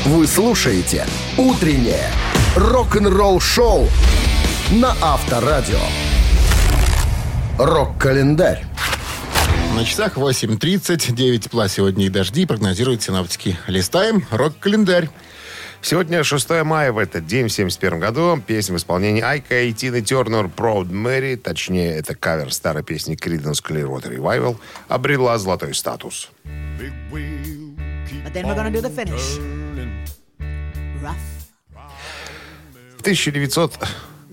[0.05, 1.05] Вы слушаете
[1.37, 2.09] «Утреннее
[2.55, 3.87] рок-н-ролл-шоу»
[4.71, 5.79] на Авторадио.
[7.57, 8.65] Рок-календарь.
[9.75, 13.57] На часах 8.30, 9 тепла сегодня и дожди, прогнозируют синаптики.
[13.67, 15.09] Листаем рок-календарь.
[15.85, 20.01] Сегодня 6 мая, в этот день, в 71 году, песня в исполнении Айка и Тины
[20.01, 24.55] Тернер «Proud Mary», точнее, это кавер старой песни Creedence Clearwater Revival,
[24.87, 26.31] обрела золотой статус.
[27.13, 29.37] But then we're gonna do the finish.
[31.01, 31.17] Rough.
[32.97, 33.73] В 1900...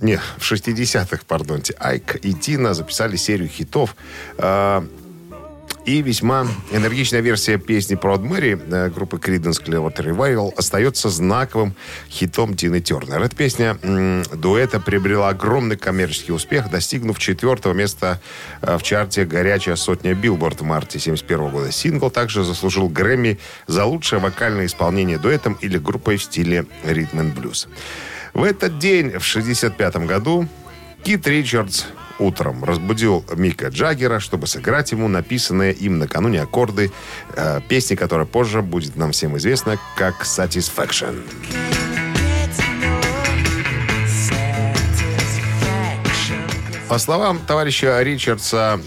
[0.01, 3.97] Не, в 60-х, пардонте, Айк и Тина записали серию хитов.
[4.39, 4.83] э,
[5.85, 11.75] и весьма энергичная версия песни Proud Mary э, группы Creedence Clearwater Revival остается знаковым
[12.11, 13.23] хитом Тины Тернер.
[13.23, 13.79] Эта песня
[14.35, 18.21] дуэта приобрела огромный коммерческий успех, достигнув четвертого места
[18.63, 21.73] э, в чарте «Горячая сотня Билборд» в марте 71 года.
[21.73, 27.35] Сингл также заслужил Грэмми за лучшее вокальное исполнение дуэтом или группой в стиле ритм and
[27.35, 27.69] блюз.
[28.35, 30.47] В этот день, в 65 году,
[31.03, 31.85] Кит Ричардс
[32.21, 36.93] утром разбудил Мика Джаггера, чтобы сыграть ему написанные им накануне аккорды
[37.35, 42.10] э, песни, которая позже будет нам всем известна как «Satisfaction».
[46.91, 48.81] По словам товарища Ричардса,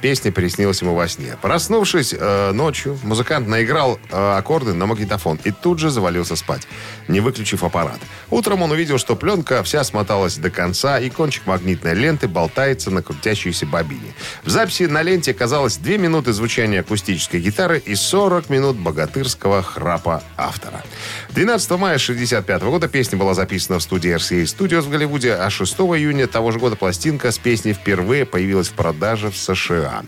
[0.00, 1.36] песня приснилась ему во сне.
[1.42, 6.66] Проснувшись э, ночью, музыкант наиграл э, аккорды на магнитофон и тут же завалился спать,
[7.08, 7.98] не выключив аппарат.
[8.30, 13.02] Утром он увидел, что пленка вся смоталась до конца, и кончик магнитной ленты болтается на
[13.02, 14.14] крутящейся бобине.
[14.44, 20.22] В записи на ленте оказалось 2 минуты звучания акустической гитары и 40 минут богатырского храпа
[20.38, 20.82] автора.
[21.32, 25.74] 12 мая 1965 года песня была записана в студии RCA Studios в Голливуде, а 6
[25.80, 30.02] июня того же года пластинка с песней впервые появилась в продаже в США.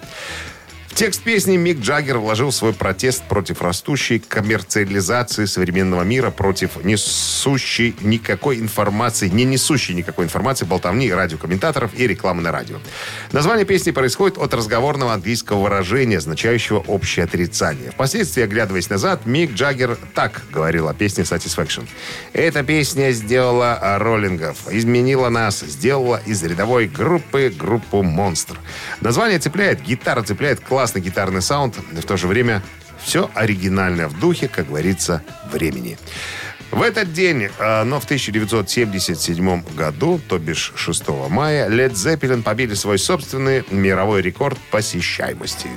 [0.95, 8.61] Текст песни Мик Джаггер вложил свой протест против растущей коммерциализации современного мира, против несущей никакой
[8.61, 12.77] информации, не несущей никакой информации, болтовни радиокомментаторов и рекламы на радио.
[13.33, 17.91] Название песни происходит от разговорного английского выражения, означающего общее отрицание.
[17.91, 21.89] Впоследствии, оглядываясь назад, Мик Джаггер так говорил о песне Satisfaction.
[22.33, 28.61] Эта песня сделала роллингов, изменила нас, сделала из рядовой группы группу «Монстр».
[29.01, 32.63] Название цепляет, гитара цепляет, классный гитарный саунд, в то же время
[33.03, 35.97] все оригинальное в духе, как говорится, времени.
[36.71, 42.75] В этот день, э, но в 1977 году, то бишь 6 мая, Led Zeppelin побили
[42.75, 45.71] свой собственный мировой рекорд посещаемости.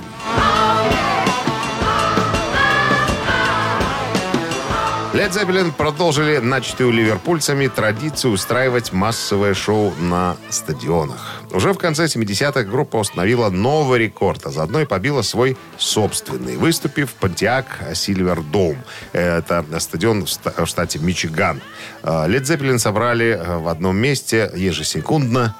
[5.18, 11.42] Led Zeppelin продолжили начатую ливерпульцами традицию устраивать массовое шоу на стадионах.
[11.50, 17.10] Уже в конце 70-х группа установила новый рекорд, а заодно и побила свой собственный, выступив
[17.10, 18.78] в Pontiac Silver Dome.
[19.12, 21.62] Это стадион в штате Мичиган.
[22.04, 25.56] Э, Led Zeppelin собрали э, в одном месте ежесекундно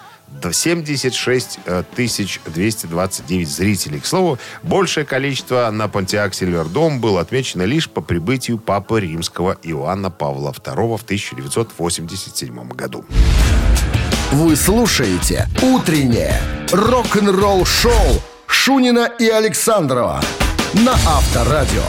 [0.53, 4.01] 76 э, тысяч 229 зрителей.
[4.01, 10.11] К слову, большее количество на Понтиак Сильвердом было отмечено лишь по прибытию Папы Римского Иоанна
[10.11, 13.05] Павла II в 1987 году.
[14.33, 16.35] Вы слушаете «Утреннее
[16.71, 20.21] рок-н-ролл-шоу» Шунина и Александрова
[20.75, 21.83] на Авторадио.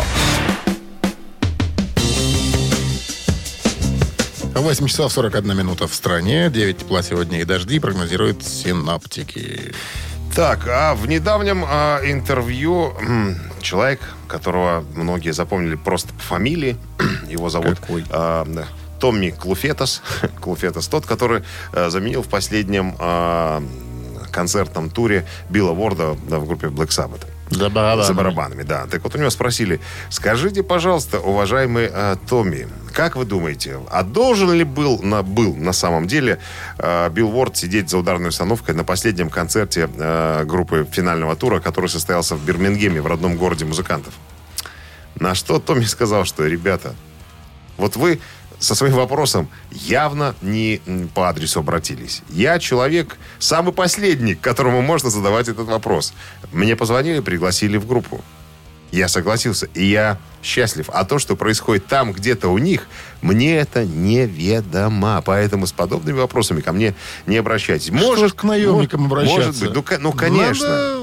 [4.61, 6.49] 8 часов 41 минута в стране.
[6.49, 9.73] 9 тепла сегодня и дожди прогнозируют синаптики.
[10.35, 12.93] Так, а в недавнем а, интервью
[13.61, 16.77] человек, которого многие запомнили просто по фамилии,
[17.29, 18.05] его зовут Какой?
[18.09, 18.65] а, да,
[18.99, 20.01] Томми Клуфетас.
[20.41, 23.63] Клуфетас тот, который а, заменил в последнем а,
[24.31, 27.25] концертном туре Билла Ворда да, в группе Black Sabbath.
[27.49, 28.07] За барабанами.
[28.07, 28.85] За барабанами, да.
[28.85, 34.53] Так вот у него спросили, скажите, пожалуйста, уважаемый э, Томми, как вы думаете, а должен
[34.53, 36.39] ли был на, был на самом деле
[36.77, 41.89] э, Билл Уорд сидеть за ударной установкой на последнем концерте э, группы финального тура, который
[41.89, 44.13] состоялся в Бирмингеме, в родном городе музыкантов?
[45.15, 46.93] На что Томми сказал, что, ребята,
[47.77, 48.19] вот вы
[48.59, 50.81] со своим вопросом явно не
[51.15, 52.21] по адресу обратились.
[52.29, 56.13] Я человек самый последний, которому можно задавать этот вопрос.
[56.51, 58.21] Мне позвонили, пригласили в группу.
[58.91, 60.89] Я согласился, и я счастлив.
[60.91, 62.87] А то, что происходит там, где-то у них,
[63.21, 65.21] мне это неведомо.
[65.23, 66.95] Поэтому с подобными вопросами ко мне
[67.27, 67.91] не обращайтесь.
[67.91, 69.45] Может, к наемникам может- обращаться?
[69.45, 69.73] Может быть.
[69.75, 70.67] Ну, ко- ну, конечно.
[70.67, 70.98] Надо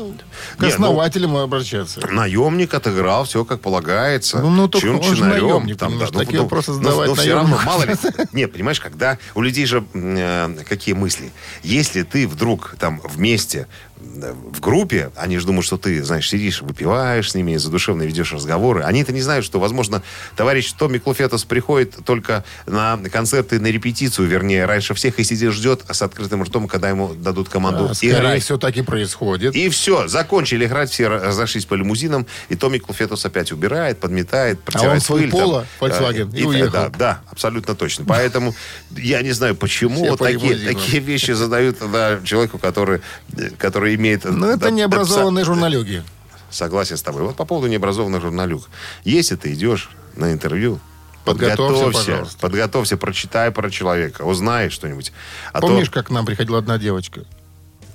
[0.56, 2.00] к Не, ну- основателям обращаться.
[2.06, 4.38] Наемник отыграл все как полагается.
[4.38, 7.94] Ну, ну, только он же Чин-чинарем, наемник, понимаешь, такие вопросы задавать все равно, мало ли.
[8.32, 11.32] Нет, понимаешь, когда у людей же э, какие мысли.
[11.62, 13.66] Если ты вдруг там вместе
[13.98, 18.82] в группе, они же думают, что ты, знаешь, сидишь, выпиваешь с ними, задушевно ведешь разговоры.
[18.82, 20.02] Они-то не знают, что, возможно,
[20.36, 25.84] товарищ Томми Клуфетос приходит только на концерты, на репетицию, вернее, раньше всех и сидит, ждет
[25.90, 28.42] с открытым ртом, когда ему дадут команду А, Скорее играть.
[28.42, 29.54] всего, так и происходит.
[29.54, 34.90] И все, закончили играть, все разошлись по лимузинам, и Томми Клуфетус опять убирает, подметает, протирает
[34.90, 35.40] А он свой пыль, там.
[35.40, 36.72] Polo, Volkswagen, Э, и уехал.
[36.72, 38.04] Да, да, абсолютно точно.
[38.06, 38.54] Поэтому
[38.90, 43.00] я не знаю, почему Все вот такие, такие вещи задают да, человеку, который,
[43.36, 43.50] э,
[43.86, 44.24] который имеет...
[44.24, 46.02] Ну, это необразованные журналюги.
[46.50, 47.22] Согласен с тобой.
[47.22, 48.68] Вот по поводу необразованных журналюг.
[49.04, 50.80] Если ты идешь на интервью,
[51.24, 52.38] Подготовься, подготовься, пожалуйста.
[52.38, 55.12] подготовься, прочитай про человека, узнай что-нибудь.
[55.52, 57.22] А то- Помнишь, как к нам приходила одна девочка?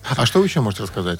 [0.03, 1.19] А что вы еще можете рассказать?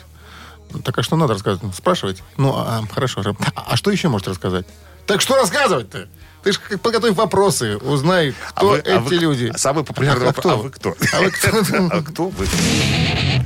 [0.72, 1.64] Ну, Так а что надо рассказать?
[1.64, 2.22] Ну, Спрашивайте.
[2.38, 3.24] Ну, а, хорошо.
[3.24, 3.38] хорошо.
[3.56, 4.66] А, а что еще можете рассказать?
[5.06, 6.08] Так что рассказывать-то?
[6.44, 9.54] Ты же подготовь вопросы, узнай, кто вы- эти вы- люди.
[9.56, 10.46] Самый популярный А вопрос.
[10.54, 10.96] А вы кто?
[11.14, 11.88] А вы кто?
[11.92, 12.48] А кто вы?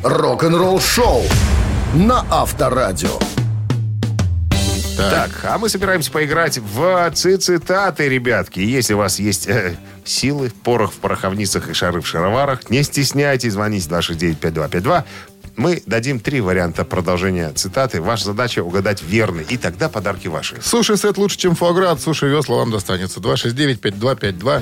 [0.03, 1.23] Рок-н-ролл-шоу
[1.95, 3.19] на Авторадио.
[4.97, 8.61] Так, а мы собираемся поиграть в цитаты, ребятки.
[8.61, 13.53] Если у вас есть э, силы, порох в пороховницах и шары в шароварах, не стесняйтесь,
[13.53, 15.03] звоните 269-5252.
[15.55, 18.01] Мы дадим три варианта продолжения цитаты.
[18.01, 19.45] Ваша задача угадать верный.
[19.47, 20.61] И тогда подарки ваши.
[20.61, 21.91] Суши-сет лучше, чем фуагра.
[21.91, 23.19] От суши весла вам достанется.
[23.19, 24.61] 269-5252.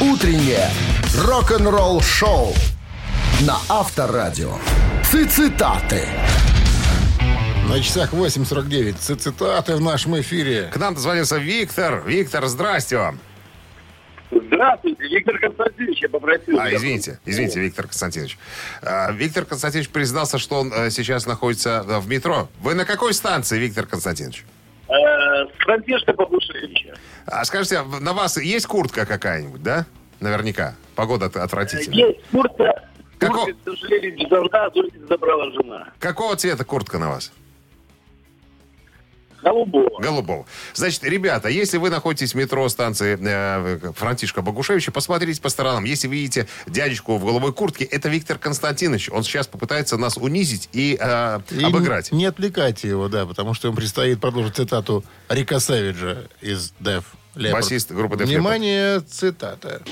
[0.00, 0.70] Утреннее
[1.18, 2.54] рок-н-ролл-шоу
[3.40, 4.54] на Авторадио.
[5.10, 6.08] Цитаты.
[7.68, 8.94] На часах 8.49.
[9.00, 10.70] Ци- Цитаты в нашем эфире.
[10.72, 12.02] К нам дозвонился Виктор.
[12.06, 13.18] Виктор, здрасте вам.
[14.32, 16.58] Здравствуйте, Виктор Константинович, я попросил.
[16.58, 18.38] А, извините, извините, Виктор Константинович.
[18.82, 22.48] А, Виктор Константинович признался, что он э, сейчас находится э, в метро.
[22.60, 24.44] Вы на какой станции, Виктор Константинович?
[24.88, 24.92] Э,
[25.58, 26.94] Францишка Бабушевича.
[27.26, 29.86] А скажите, в- на вас есть куртка какая-нибудь, да?
[30.20, 30.74] Наверняка.
[30.94, 32.08] Погода отвратительная.
[32.08, 32.88] Есть куртка.
[33.18, 35.88] Како- Куртка, к сожалению, не забрала жена.
[35.98, 37.32] Какого цвета куртка на вас?
[39.42, 40.00] Голубого.
[40.00, 40.46] Голубого.
[40.72, 45.84] Значит, ребята, если вы находитесь в метро станции э, Франтишка Богушевича, посмотрите по сторонам.
[45.84, 49.10] Если видите дядечку в голубой куртке, это Виктор Константинович.
[49.10, 52.12] Он сейчас попытается нас унизить и, э, И обыграть.
[52.12, 57.52] Не, отвлекайте его, да, потому что ему предстоит продолжить цитату Рика Савиджа из Def Leppard.
[57.52, 58.26] Басист группы Def Leppard.
[58.26, 59.82] Внимание, цитата.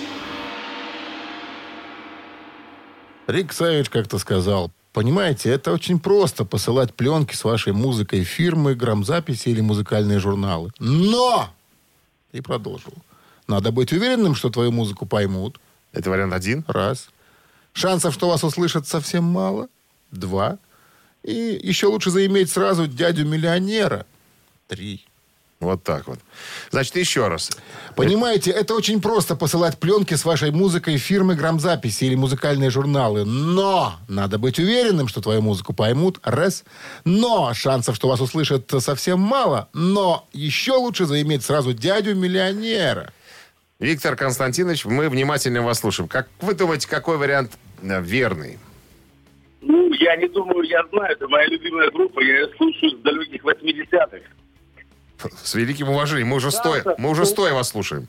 [3.26, 9.48] Рик Савидж как-то сказал, понимаете, это очень просто посылать пленки с вашей музыкой фирмы, грамзаписи
[9.48, 10.70] или музыкальные журналы.
[10.78, 11.50] Но!
[12.32, 12.92] И продолжил.
[13.46, 15.58] Надо быть уверенным, что твою музыку поймут.
[15.92, 16.64] Это вариант один.
[16.68, 17.08] Раз.
[17.72, 19.68] Шансов, что вас услышат, совсем мало.
[20.10, 20.58] Два.
[21.22, 24.06] И еще лучше заиметь сразу дядю-миллионера.
[24.68, 25.04] Три.
[25.60, 26.18] Вот так вот.
[26.70, 27.50] Значит, еще раз.
[27.94, 33.26] Понимаете, это очень просто посылать пленки с вашей музыкой фирмы грамзаписи или музыкальные журналы.
[33.26, 36.18] Но надо быть уверенным, что твою музыку поймут.
[36.22, 36.64] Раз.
[37.04, 39.68] Но шансов, что вас услышат, совсем мало.
[39.74, 43.12] Но еще лучше заиметь сразу дядю-миллионера.
[43.78, 46.08] Виктор Константинович, мы внимательно вас слушаем.
[46.08, 47.52] Как вы думаете, какой вариант
[47.82, 48.58] э, верный?
[49.60, 52.20] Ну, я не думаю, я знаю, это моя любимая группа,
[55.50, 56.28] С великим уважением.
[56.28, 58.06] Мы уже стоя, мы уже стоя вас слушаем.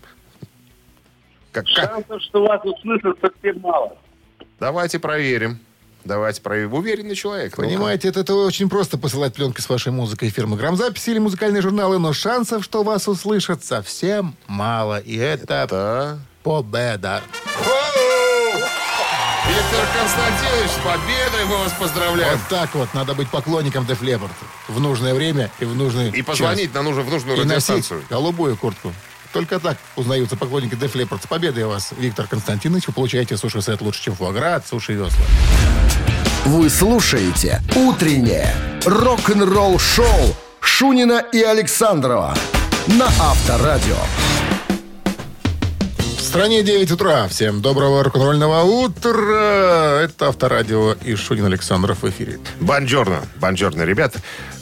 [1.51, 1.89] Как, как?
[1.89, 3.97] Шансов, что вас услышат, совсем мало.
[4.59, 5.57] Давайте проверим.
[6.05, 6.75] Давайте проверим.
[6.75, 7.55] Уверенный человек.
[7.55, 11.97] Понимаете, это, это очень просто посылать пленки с вашей музыкой фирмы грамзаписи или музыкальные журналы,
[11.97, 14.99] но шансов, что вас услышат, совсем мало.
[14.99, 16.19] И это Да.
[16.43, 17.23] победа.
[19.51, 22.37] Виктор Константинович, с победой мы вас поздравляем.
[22.37, 24.31] Вот так вот надо быть поклонником Leppard
[24.69, 27.45] в нужное время и в нужный И позвонить на нужную, в нужную час.
[27.45, 28.03] И носить радиостанцию.
[28.09, 28.93] голубую куртку.
[29.33, 31.21] Только так узнаются поклонники Def Leppard.
[31.21, 32.87] С победой вас, Виктор Константинович.
[32.87, 35.25] Вы получаете суши-сет лучше, чем фуагра от Суши Весла.
[36.45, 42.35] Вы слушаете «Утреннее рок-н-ролл-шоу» Шунина и Александрова
[42.87, 43.97] на Авторадио.
[46.31, 47.27] Стране 9 утра.
[47.27, 49.99] Всем доброго рок-н-ролльного утра.
[50.01, 52.39] Это Авторадио и Шунин Александров в эфире.
[52.61, 54.15] Бонжорно, бонжорно, ребят.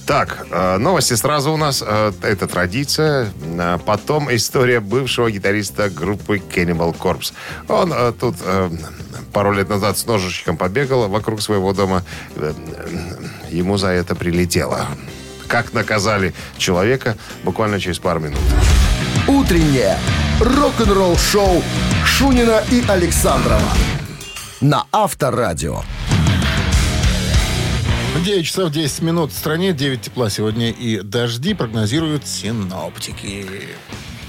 [0.07, 1.84] Так, э, новости сразу у нас.
[1.86, 3.32] Э, это традиция.
[3.59, 7.34] Э, Потом история бывшего гитариста группы Cannibal Corpse.
[7.67, 8.38] Он тут
[9.32, 12.03] пару лет назад с ножичком побегал вокруг своего дома.
[13.51, 14.88] Ему за это прилетело.
[15.50, 18.39] Как наказали человека буквально через пару минут.
[19.28, 19.97] Утреннее
[20.39, 21.62] рок-н-ролл-шоу
[22.06, 23.74] Шунина и Александрова
[24.62, 25.82] на Авторадио.
[28.24, 33.47] 9 часов 10 минут в стране, 9 тепла сегодня и дожди прогнозируют синоптики.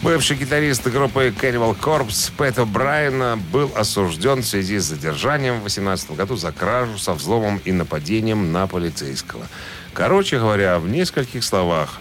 [0.02, 6.12] Бывший гитарист группы Cannibal Corpse Пэт О'Брайена был осужден в связи с задержанием в 2018
[6.12, 9.46] году за кражу со взломом и нападением на полицейского.
[9.92, 12.00] Короче говоря, в нескольких словах.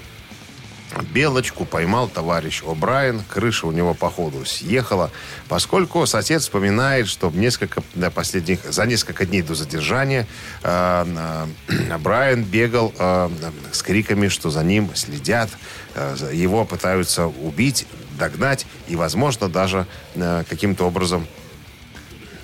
[1.12, 5.12] Белочку поймал товарищ О'Брайен, крыша у него, походу, съехала,
[5.48, 10.28] поскольку сосед вспоминает, что несколько да, последних, за несколько дней до задержания
[10.64, 13.30] э, э, бегал э,
[13.72, 15.50] с криками, что за ним следят,
[15.96, 17.86] э, его пытаются убить,
[18.18, 19.86] догнать и, возможно, даже
[20.16, 21.28] э, каким-то образом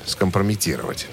[0.06, 1.08] скомпрометировать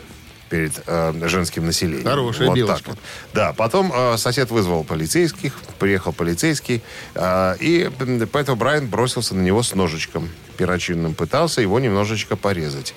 [0.53, 2.05] перед э, женским населением.
[2.05, 2.76] Хорошая вот белочка.
[2.76, 2.98] так вот.
[3.32, 6.82] Да, потом э, сосед вызвал полицейских, приехал полицейский,
[7.14, 7.90] э, и
[8.30, 10.28] поэтому Брайан бросился на него с ножичком
[10.59, 12.94] перочинным, пытался его немножечко порезать.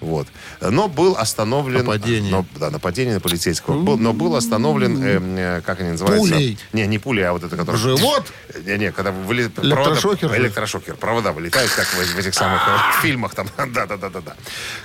[0.00, 0.26] Вот.
[0.60, 1.80] Но был остановлен...
[1.84, 2.30] Нападение.
[2.32, 3.80] но- да, нападение на полицейского.
[3.80, 6.32] Был- но был остановлен, э, э, как они называются?
[6.32, 6.58] Пулей.
[6.72, 7.76] Не, не пулей, а вот это, который...
[7.76, 8.32] Живот?
[8.64, 9.50] Не, не, когда выли...
[9.62, 10.38] Электрошокер провода-?
[10.38, 10.96] Электрошокер.
[10.96, 13.46] Провода вылетают, как в, в этих самых э, фильмах там.
[13.72, 14.34] Да-да-да-да.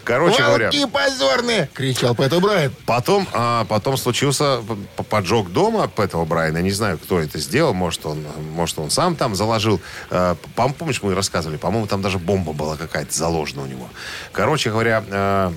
[0.03, 0.70] Короче говоря...
[0.72, 2.72] «Волки позорные!»— кричал Пэт О'Брайен.
[2.86, 4.61] Потом, а, потом случился
[5.09, 6.57] поджог дома этого Брайана.
[6.61, 7.74] Не знаю, кто это сделал.
[7.74, 9.80] Может, он, может, он сам там заложил.
[10.09, 11.57] А, пом- помнишь, мы рассказывали?
[11.57, 13.89] По-моему, там даже бомба была какая-то заложена у него.
[14.34, 15.53] Короче говоря, а,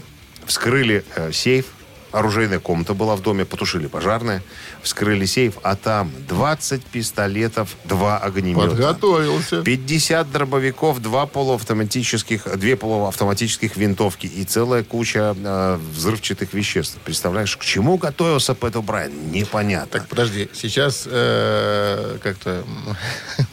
[0.46, 1.66] вскрыли э, сейф.
[2.10, 4.42] Оружейная комната была в доме, потушили пожарные,
[4.82, 8.70] вскрыли сейф, а там 20 пистолетов, два огнемета.
[8.70, 9.62] Подготовился.
[9.62, 16.96] 50 дробовиков, два полуавтоматических, две полуавтоматических винтовки и целая куча э, взрывчатых веществ.
[17.04, 19.30] Представляешь, к чему готовился Пэт О'Брайен?
[19.30, 19.98] Непонятно.
[19.98, 22.64] Так, подожди, сейчас э, как-то...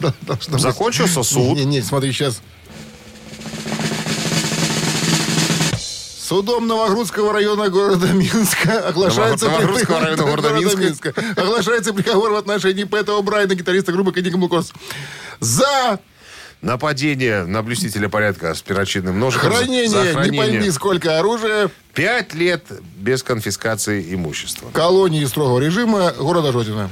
[0.00, 0.14] быть-
[0.60, 1.58] Закончился суд.
[1.58, 2.40] Не, не, смотри, сейчас...
[6.26, 9.46] Судом Новогрудского района города Минска оглашается...
[9.46, 11.14] Ново- Новогрудского района города Минска.
[11.36, 14.72] Оглашается приговор в отношении Пэта О'Брайена, гитариста группы Кадиком Кос.
[15.38, 16.00] За
[16.62, 19.52] Нападение на блюстителя порядка с перочинным ножиком.
[19.52, 20.42] за хранение, не хранение.
[20.42, 22.64] пойми сколько оружия, Пять лет
[22.96, 24.68] без конфискации имущества.
[24.72, 26.90] колонии строгого режима города Жодина.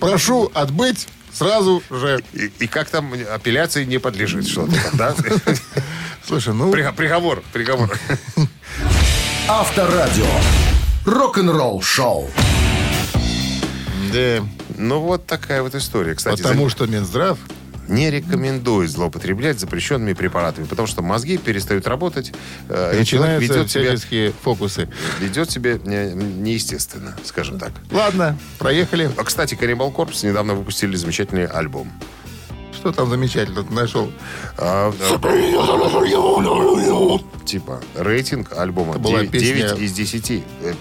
[0.00, 2.24] Прошу отбыть сразу же.
[2.32, 5.14] И, и как там апелляции не подлежит что-то, да?
[6.26, 6.72] Слушай, ну...
[6.72, 7.96] Приго- Приговор, приговор.
[9.48, 10.24] Авторадио.
[11.04, 12.30] Рок-н-ролл-шоу.
[14.12, 14.42] Да,
[14.78, 16.14] Ну, вот такая вот история.
[16.14, 17.38] Кстати, потому за- что Минздрав
[17.86, 22.32] не рекомендует злоупотреблять запрещенными препаратами, потому что мозги перестают работать,
[22.70, 24.88] э, и человек начинаются ведет себя, фокусы.
[25.20, 27.72] ведет себя не- неестественно, скажем так.
[27.90, 29.10] Ладно, проехали.
[29.18, 31.92] А, кстати, Cannibal Corpse недавно выпустили замечательный альбом.
[32.84, 34.12] Что там замечательно ты нашел?
[34.58, 34.92] А,
[37.46, 40.44] типа, рейтинг альбома Это была 9, песня- 9 из 10.
[40.60, 40.74] Э,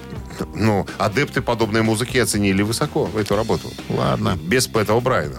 [0.54, 3.72] Ну, адепты подобной музыки оценили высоко эту работу.
[3.88, 4.38] Ладно.
[4.44, 5.38] Без Пэта О'Брайена.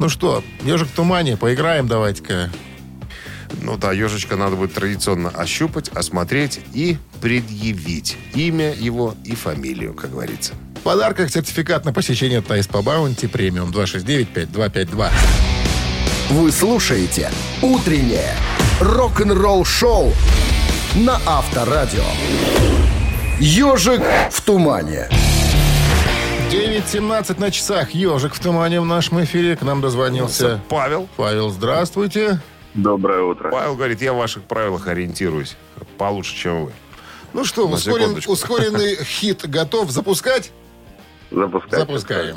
[0.00, 2.50] Ну что, ежик в тумане, поиграем давайте-ка.
[3.62, 10.10] Ну да, ежечка надо будет традиционно ощупать, осмотреть и предъявить имя его и фамилию, как
[10.10, 10.54] говорится.
[10.74, 15.10] В подарках сертификат на посещение Тайс по Баунти премиум 269-5252.
[16.30, 17.30] Вы слушаете
[17.62, 18.34] «Утреннее
[18.80, 20.12] рок-н-ролл-шоу»
[20.96, 22.04] на Авторадио.
[23.38, 25.08] «Ежик в тумане».
[26.50, 27.90] 9.17 на часах.
[27.90, 29.56] Ежик в тумане в нашем эфире.
[29.56, 31.08] К нам дозвонился Павел.
[31.16, 31.50] Павел.
[31.50, 32.40] Здравствуйте.
[32.74, 33.50] Доброе утро.
[33.50, 35.56] Павел говорит, я в ваших правилах ориентируюсь
[35.98, 36.72] получше, чем вы.
[37.32, 40.52] Ну что, ускорен- ускоренный хит готов запускать?
[41.30, 42.36] Запускаем.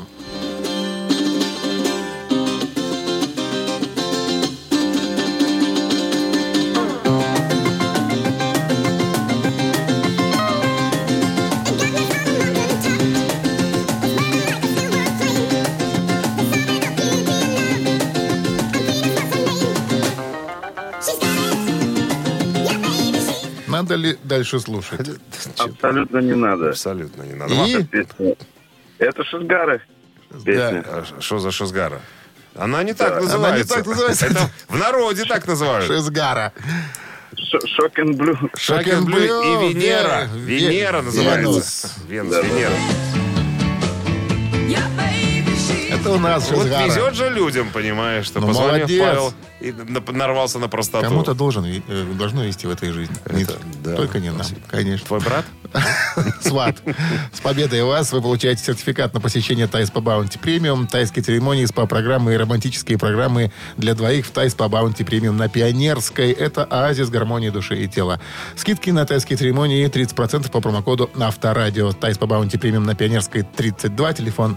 [23.98, 25.08] ли дальше слушать?
[25.58, 26.70] Абсолютно не надо.
[26.70, 27.54] Абсолютно не надо.
[27.54, 27.86] И?
[28.98, 29.80] Это Шизгары.
[30.44, 30.84] Песня.
[30.86, 32.00] А Что за шизгара?
[32.54, 33.74] Она не так Она не называется.
[33.74, 34.26] так называется.
[34.26, 35.86] Это в народе так называют.
[35.86, 36.52] Шизгара.
[37.36, 38.36] Ш- Shocking Blue.
[38.56, 40.28] Shocking Blue и Венера.
[40.34, 41.90] Ве- Венера называется.
[42.08, 42.72] Venus, Венера.
[46.08, 46.86] Это у нас Вот Шизгара.
[46.86, 49.00] везет же людям, понимаешь, что Ну, позвонил молодец.
[49.00, 51.04] Павел и на- нарвался на простоту.
[51.04, 53.16] Кому-то должен, э, должно везти в этой жизни.
[53.30, 53.46] Не-
[53.82, 53.96] да.
[53.96, 55.06] Только не нам, конечно.
[55.06, 55.44] Твой брат?
[56.40, 56.76] Сват.
[57.32, 62.32] С победой вас вы получаете сертификат на посещение Тай СПА Баунти Премиум, тайские церемонии, СПА-программы
[62.34, 66.32] и романтические программы для двоих в Тай СПА Баунти Премиум на Пионерской.
[66.32, 68.20] Это оазис гармонии души и тела.
[68.56, 71.92] Скидки на тайские церемонии 30% по промокоду на Авторадио.
[71.92, 74.56] Тай СПА Баунти Премиум на Пионерской 32, телефон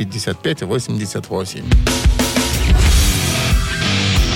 [0.00, 1.64] А А1-303-55-88.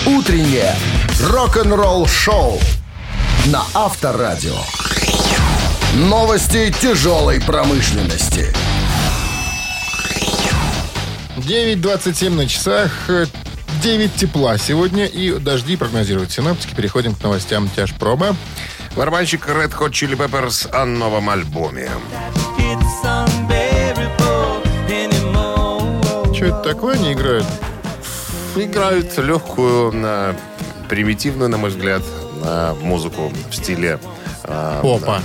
[0.06, 0.76] «Утреннее
[1.22, 2.60] рок-н-ролл-шоу»
[3.46, 4.56] на Авторадио.
[5.94, 8.54] Новости тяжелой промышленности.
[11.36, 12.92] 9.27 на часах.
[13.82, 16.74] 9 тепла сегодня и дожди прогнозируют синаптики.
[16.74, 18.36] Переходим к новостям тяжпрома.
[18.96, 21.90] Барабанщик Red Hot Chili Peppers о новом альбоме.
[26.44, 27.46] Что это такое они играют?
[28.54, 30.36] Играют легкую, на-
[30.90, 32.02] примитивную, на мой взгляд,
[32.42, 33.98] на музыку в стиле
[34.42, 35.20] э, Попа.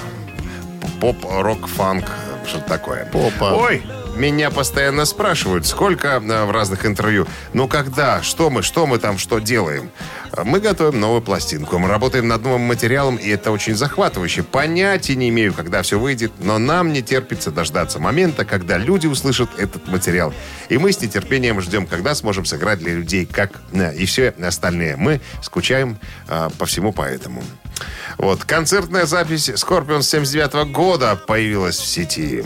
[1.02, 2.06] поп, рок, фанк,
[2.48, 3.04] что-то такое.
[3.12, 3.54] Попа.
[3.54, 3.84] Ой,
[4.20, 7.26] меня постоянно спрашивают, сколько э, в разных интервью.
[7.54, 8.22] Ну, когда?
[8.22, 8.62] Что мы?
[8.64, 9.18] Что мы там?
[9.18, 9.90] Что делаем?
[10.34, 11.80] Э, Мы готовим новую пластинку.
[11.80, 14.44] Мы работаем над новым материалом, и это очень захватывающе.
[14.44, 19.50] Понятия не имею, когда все выйдет, но нам не терпится дождаться момента, когда люди услышат
[19.58, 20.34] этот материал.
[20.68, 24.98] И мы с нетерпением ждем, когда сможем сыграть для людей, как э, и все остальные.
[24.98, 25.98] Мы скучаем
[26.28, 27.42] э, по всему поэтому.
[28.18, 32.44] Вот, концертная запись Scorpions 79 года появилась в сети.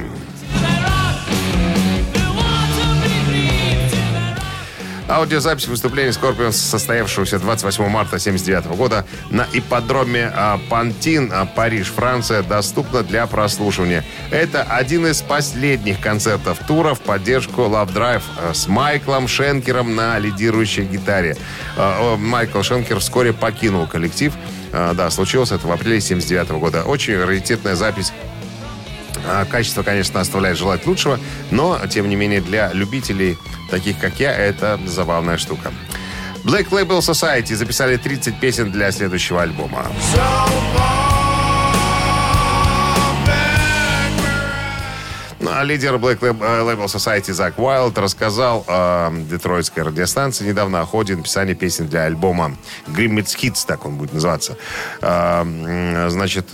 [5.14, 12.41] Аудиозапись выступления Scorpions, состоявшегося 28 марта 1979 года на ипподроме а, Пантин, а, Париж, Франция,
[12.41, 14.03] доступна для прослушивания.
[14.32, 20.18] Это один из последних концертов тура в поддержку Love Drive а, с Майклом Шенкером на
[20.18, 21.38] лидирующей гитаре.
[22.18, 24.34] Майкл Шенкер вскоре покинул коллектив.
[24.72, 26.84] Да, случилось это в апреле 1979 года.
[26.86, 28.11] Очень раритетная запись
[29.50, 31.20] Качество, конечно, оставляет желать лучшего,
[31.52, 33.38] но, тем не менее, для любителей,
[33.70, 35.72] таких как я, это забавная штука.
[36.44, 39.88] Black Label Society записали 30 песен для следующего альбома.
[45.40, 50.86] Ну, а лидер Black э, Label Society Зак Уайлд рассказал э, детройтской радиостанции недавно о
[50.86, 52.56] ходе написания песен для альбома
[52.88, 54.58] Grimmets Hits, так он будет называться.
[55.02, 56.48] М, значит,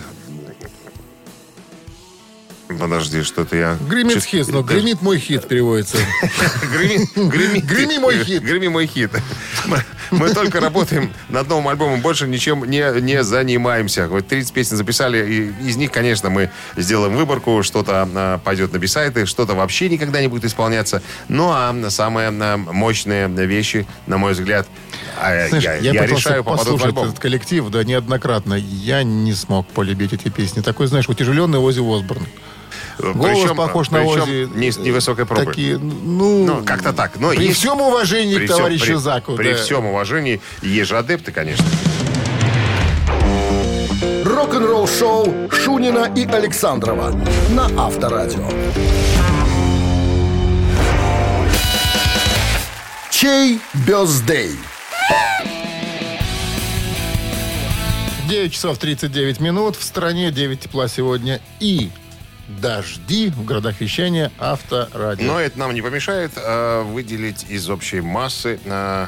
[2.77, 3.77] Подожди, что-то я...
[3.89, 5.97] Гремит хит, но гремит мой хит переводится.
[6.71, 8.43] Греми, мой хит.
[8.43, 9.09] Греми мой хит.
[10.11, 14.07] Мы, только работаем над новым альбомом, больше ничем не, не занимаемся.
[14.07, 18.77] Вот 30 песен записали, и из них, конечно, мы сделаем выборку, что-то а, пойдет на
[18.77, 21.01] бисайты, что-то вообще никогда не будет исполняться.
[21.27, 24.67] Ну, а самые а, мощные вещи, на мой взгляд,
[25.19, 27.07] а, Знаешь, я, я, я решаю, попадут в альбом.
[27.07, 28.53] этот коллектив, да, неоднократно.
[28.53, 30.61] Я не смог полюбить эти песни.
[30.61, 32.25] Такой, знаешь, утяжеленный Ози Осборн.
[32.99, 34.49] Голос Причем- похож на Ози.
[34.55, 35.45] не невысокой пробы.
[35.45, 36.45] Такие, ну...
[36.45, 37.11] Ну, как-то так.
[37.19, 39.35] Но при есть- всем уважении При к всем- товарищу при- Заку.
[39.35, 39.57] При да.
[39.57, 41.65] всем уважении, есть же адепты, конечно.
[44.25, 47.11] Рок-н-ролл-шоу Шунина и Александрова
[47.51, 48.47] на Авторадио.
[53.11, 54.51] Чей бездей?
[58.29, 59.75] 9 часов 39 минут.
[59.75, 61.89] В стране 9 тепла сегодня и
[62.49, 65.25] дожди в городах вещания авторадио.
[65.25, 69.07] Но это нам не помешает э, выделить из общей массы э,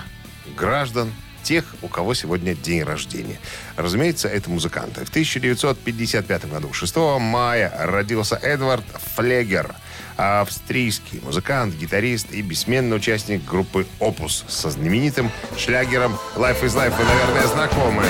[0.56, 1.12] граждан
[1.44, 3.40] тех, у кого сегодня день рождения.
[3.76, 5.04] Разумеется, это музыканты.
[5.06, 8.84] В 1955 году, 6 мая, родился Эдвард
[9.16, 9.74] Флегер,
[10.18, 16.94] австрийский музыкант, гитарист и бессменный участник группы «Опус» со знаменитым шлягером «Life is Life».
[16.96, 18.04] Вы, наверное, знакомы.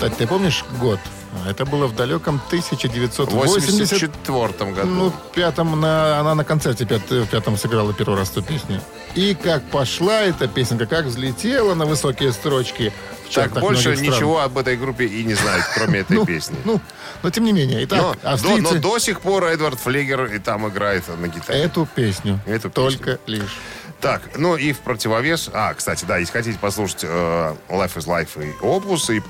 [0.00, 0.98] Кстати, ты помнишь год?
[1.46, 4.88] Это было в далеком В 1980 84 году.
[4.88, 8.80] Ну, пятом на, она на концерте пят, в пятом сыграла первый раз эту песню.
[9.14, 12.94] И как пошла эта песенка, как взлетела на высокие строчки.
[13.28, 16.56] в так, больше ничего об этой группе и не знают, кроме этой Ну, песни.
[16.64, 16.80] Ну,
[17.22, 17.84] но тем не менее.
[17.84, 21.60] Итак, но, до, австрийцы но до сих пор Эдвард Флегер и там играет на гитаре.
[21.60, 22.40] эту песню.
[22.46, 23.58] Эту только лишь.
[24.00, 25.50] Так, ну и в противовес...
[25.52, 29.22] А, кстати, да, если хотите послушать э, Life is Life и Опус, и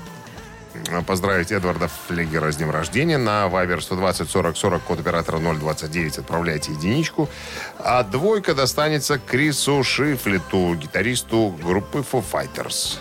[1.05, 6.71] поздравить Эдварда Флегера с днем рождения на Viber 120 40 40, код оператора 029, отправляйте
[6.71, 7.29] единичку.
[7.79, 12.97] А двойка достанется Крису Шифлету, гитаристу группы Foo Fighters.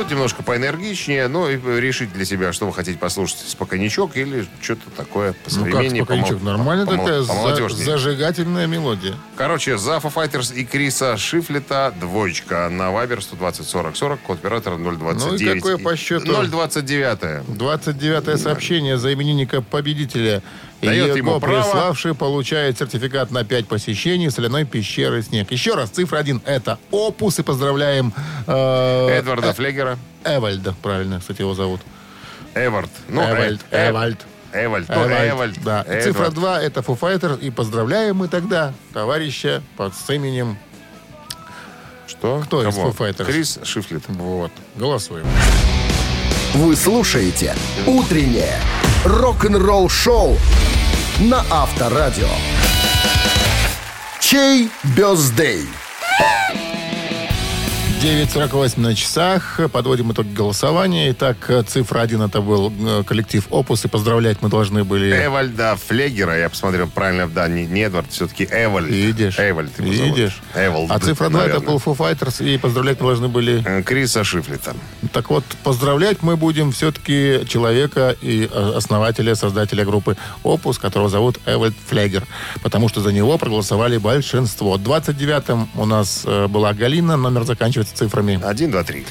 [0.00, 4.88] Тут немножко поэнергичнее, но и решить для себя, что вы хотите послушать, спокойничок или что-то
[4.96, 7.84] такое по Ну как спокойничок, нормально помол- такая за- помолодежнее.
[7.84, 9.14] зажигательная мелодия.
[9.36, 14.78] Короче, за Foo Fighters и Криса Шифлета двоечка на Вайбер 120 40 40, код оператора
[14.78, 15.20] 029.
[15.42, 16.24] Ну и какое по счету?
[16.46, 17.44] 029.
[17.58, 20.42] 29 сообщение за именинника победителя.
[20.86, 21.62] Дает ему право.
[21.62, 25.50] приславший получает сертификат на 5 посещений соляной пещеры «Снег».
[25.50, 27.38] Еще раз, цифра 1– это опус.
[27.38, 28.12] И поздравляем
[28.46, 29.98] э, Эдварда Флегера.
[30.24, 31.80] Эвальда, правильно, кстати, его зовут.
[32.54, 32.90] Эвард.
[33.08, 34.20] Ну, Эвальд, Э- Эвальд.
[34.52, 34.88] Эвальд.
[34.88, 35.62] Ну, Эвальд, Эвальд.
[35.64, 35.82] Да.
[35.82, 36.02] Эдвард.
[36.02, 37.40] цифра 2– это Fighters.
[37.40, 40.58] И поздравляем мы тогда товарища под с именем...
[42.06, 42.42] Что?
[42.44, 42.90] Кто из Кого?
[42.90, 43.24] Foo Fighters?
[43.24, 44.02] Крис Шифлет.
[44.08, 44.50] Вот.
[44.76, 45.26] Голосуем.
[46.54, 47.54] Вы слушаете
[47.86, 48.58] «Утреннее
[49.04, 50.36] рок-н-ролл-шоу»
[51.20, 52.28] на Авторадио.
[54.20, 55.66] Чей бездей?
[58.00, 59.60] 9.48 на часах.
[59.70, 61.10] Подводим итог голосования.
[61.10, 61.36] Итак,
[61.66, 63.84] цифра 1 это был э, коллектив Опус.
[63.84, 65.26] И поздравлять мы должны были...
[65.26, 66.38] Эвальда Флегера.
[66.38, 68.88] Я посмотрел правильно, да, не, не Эдвард, все-таки Эвальд.
[68.88, 69.38] Видишь?
[69.38, 69.90] Эвальд его.
[69.90, 70.40] Видишь?
[70.54, 71.66] Эвальд, А цифра 2 это наверное.
[71.66, 72.42] был Foo Fighters.
[72.42, 73.62] И поздравлять мы должны были...
[73.66, 74.74] Э, Криса Шифлета.
[75.12, 81.38] Так вот, поздравлять мы будем все-таки человека и э, основателя, создателя группы Опус, которого зовут
[81.44, 82.26] Эвальд Флегер.
[82.62, 84.78] Потому что за него проголосовали большинство.
[84.78, 87.18] 29-м у нас была Галина.
[87.18, 88.40] Номер заканчивается цифрами.
[88.42, 89.04] Один, два, три.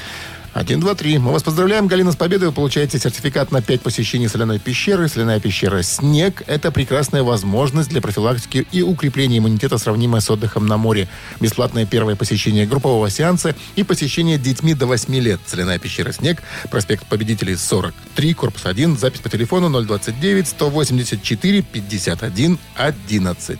[0.52, 1.18] 1, 2, 3.
[1.18, 2.48] Мы вас поздравляем, Галина, с победой.
[2.48, 5.08] Вы получаете сертификат на 5 посещений соляной пещеры.
[5.08, 10.76] Соляная пещера «Снег»— это прекрасная возможность для профилактики и укрепления иммунитета, сравнимая с отдыхом на
[10.76, 11.08] море.
[11.40, 15.40] Бесплатное первое посещение группового сеанса и посещение детьми до 8 лет.
[15.46, 23.58] Соляная пещера «Снег», проспект Победителей 43, корпус 1, запись по телефону 029 184 51 11.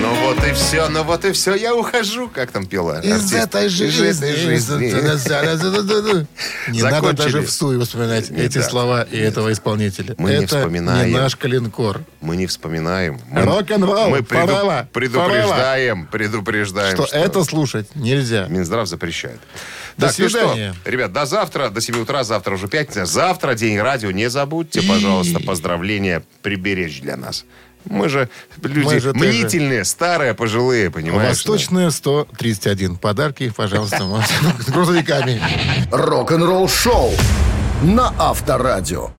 [0.00, 2.28] Ну вот и все, ну вот и все, я ухожу.
[2.28, 3.34] Как там пела Из артист?
[3.34, 4.06] этой Из жизни.
[4.08, 6.26] этой жизни.
[6.70, 8.70] Не надо даже в суе вспоминать Не эти надо.
[8.70, 10.14] слова и этого исполнителя.
[10.18, 11.10] Мы не Это вспоминаем.
[11.10, 12.02] не наш калинкор.
[12.20, 13.20] Мы не вспоминаем.
[13.28, 18.46] Мы, Рок-н-ролл, мы преду- forever, предупреждаем, предупреждаем, Что это слушать нельзя.
[18.48, 19.40] Минздрав запрещает.
[19.96, 20.74] До так, ну свидания.
[20.80, 23.04] что, ребят, до завтра, до 7 утра, завтра уже пятница.
[23.04, 24.10] Завтра день радио.
[24.12, 27.44] Не забудьте, пожалуйста, поздравления приберечь для нас.
[27.84, 28.28] Мы же
[28.62, 29.26] люди Мы же тоже.
[29.26, 31.30] мнительные, старые, пожилые, понимаешь?
[31.30, 32.96] Восточная 131.
[32.96, 33.98] Подарки, пожалуйста,
[34.60, 35.40] с грузовиками.
[35.90, 37.12] Рок-н-ролл-шоу
[37.82, 39.17] на Авторадио.